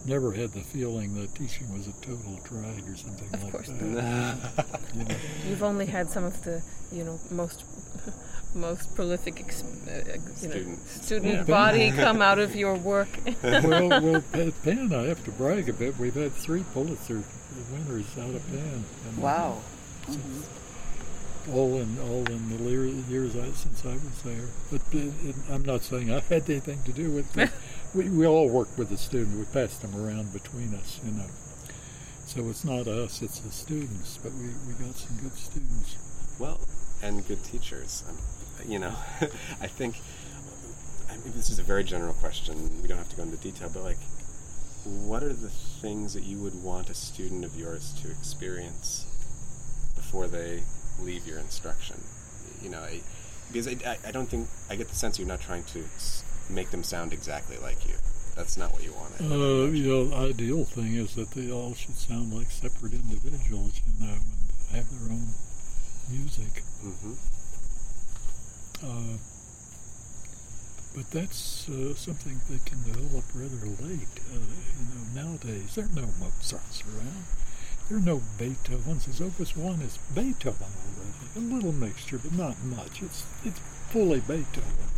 [0.08, 3.68] never had the feeling that teaching was a total drag or something Of like course
[3.68, 4.78] that.
[4.94, 5.14] You know.
[5.48, 7.64] You've only had some of the, you know, most
[8.54, 10.02] most prolific ex- uh,
[10.40, 10.86] you know, Student.
[10.88, 11.42] student Yeah.
[11.44, 13.08] body come out of your work.
[13.42, 15.98] well, well, at Penn, I have to brag a bit.
[15.98, 17.22] We've had three Pulitzer
[17.70, 18.84] winners out of Penn.
[19.08, 19.58] And uh, Wow.
[20.06, 21.52] Mm-hmm.
[21.54, 24.48] All in all in the lear- years I, since I was there.
[24.72, 27.50] But it, it, I'm not saying I had anything to do with it.
[27.94, 29.38] we, we all work with the student.
[29.38, 31.28] We pass them around between us, you know.
[32.26, 34.18] So it's not us, it's the students.
[34.22, 35.96] But we, we got some good students.
[36.38, 36.60] well,
[37.02, 38.04] and good teachers.
[38.08, 38.16] Um,
[38.70, 38.94] you know,
[39.60, 39.96] I think
[41.16, 42.82] I mean, this is a very general question.
[42.82, 43.98] We don't have to go into detail, but like,
[44.84, 49.06] what are the things that you would want a student of yours to experience
[49.94, 50.62] before they
[51.00, 51.96] leave your instruction?
[52.60, 53.00] You know, I,
[53.48, 55.84] because I, I, don't think I get the sense you're not trying to
[56.50, 57.94] make them sound exactly like you.
[58.36, 59.14] That's not what you want.
[59.20, 63.80] Uh, you know, the ideal thing is that they all should sound like separate individuals,
[63.86, 65.28] you know, and have their own
[66.10, 66.62] music.
[66.82, 67.14] hmm
[68.84, 69.16] Uh,
[70.94, 74.16] but that's uh, something that can develop rather late.
[74.32, 77.24] Uh, you know, nowadays there are no Mozarts around.
[77.88, 79.04] There are no Beethovens.
[79.04, 81.36] His Opus One is Beethoven already.
[81.36, 83.02] A little mixture, but not much.
[83.02, 84.88] It's it's fully Beethoven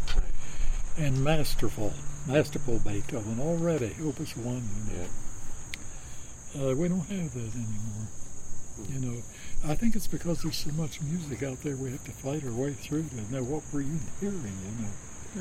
[0.99, 1.92] and masterful,
[2.26, 3.94] masterful Beethoven already.
[4.03, 4.68] Opus One.
[4.86, 5.07] You know.
[6.55, 6.70] Yeah.
[6.70, 8.09] Uh, we don't have that anymore.
[8.88, 9.22] You know,
[9.66, 11.76] I think it's because there's so much music out there.
[11.76, 14.36] We have to fight our way through to know what we're even hearing.
[14.42, 14.90] You know.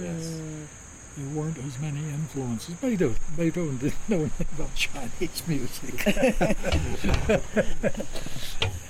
[0.08, 0.40] Yes.
[1.18, 2.76] There weren't as many influences.
[2.76, 5.96] Beethoven, Beethoven didn't know anything about Chinese music.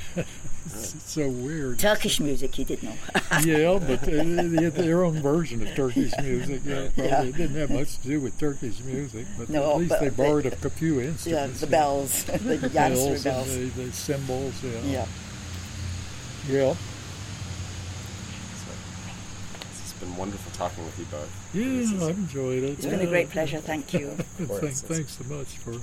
[0.65, 1.79] it's, it's so weird.
[1.79, 2.95] Turkish music, you didn't know.
[3.43, 6.61] Yeah, but uh, they had their own version of Turkish music.
[6.65, 7.23] Yeah, probably Yeah.
[7.23, 10.09] it didn't have much to do with Turkish music, but No, at least but they
[10.09, 11.27] they- borrowed a few instruments.
[11.27, 11.59] yeah, instruments.
[11.61, 13.53] the bells, the bells Janissary and bells.
[13.55, 14.63] the, the cymbals.
[14.63, 14.71] Yeah.
[14.85, 15.05] Yeah.
[16.49, 16.75] Yeah.
[19.83, 21.29] It's been wonderful talking with you both.
[21.53, 22.69] Yeah, I've enjoyed it.
[22.71, 23.59] It's been a great pleasure.
[23.59, 24.15] Thank you.
[24.39, 25.75] Of course, Thanks, so much for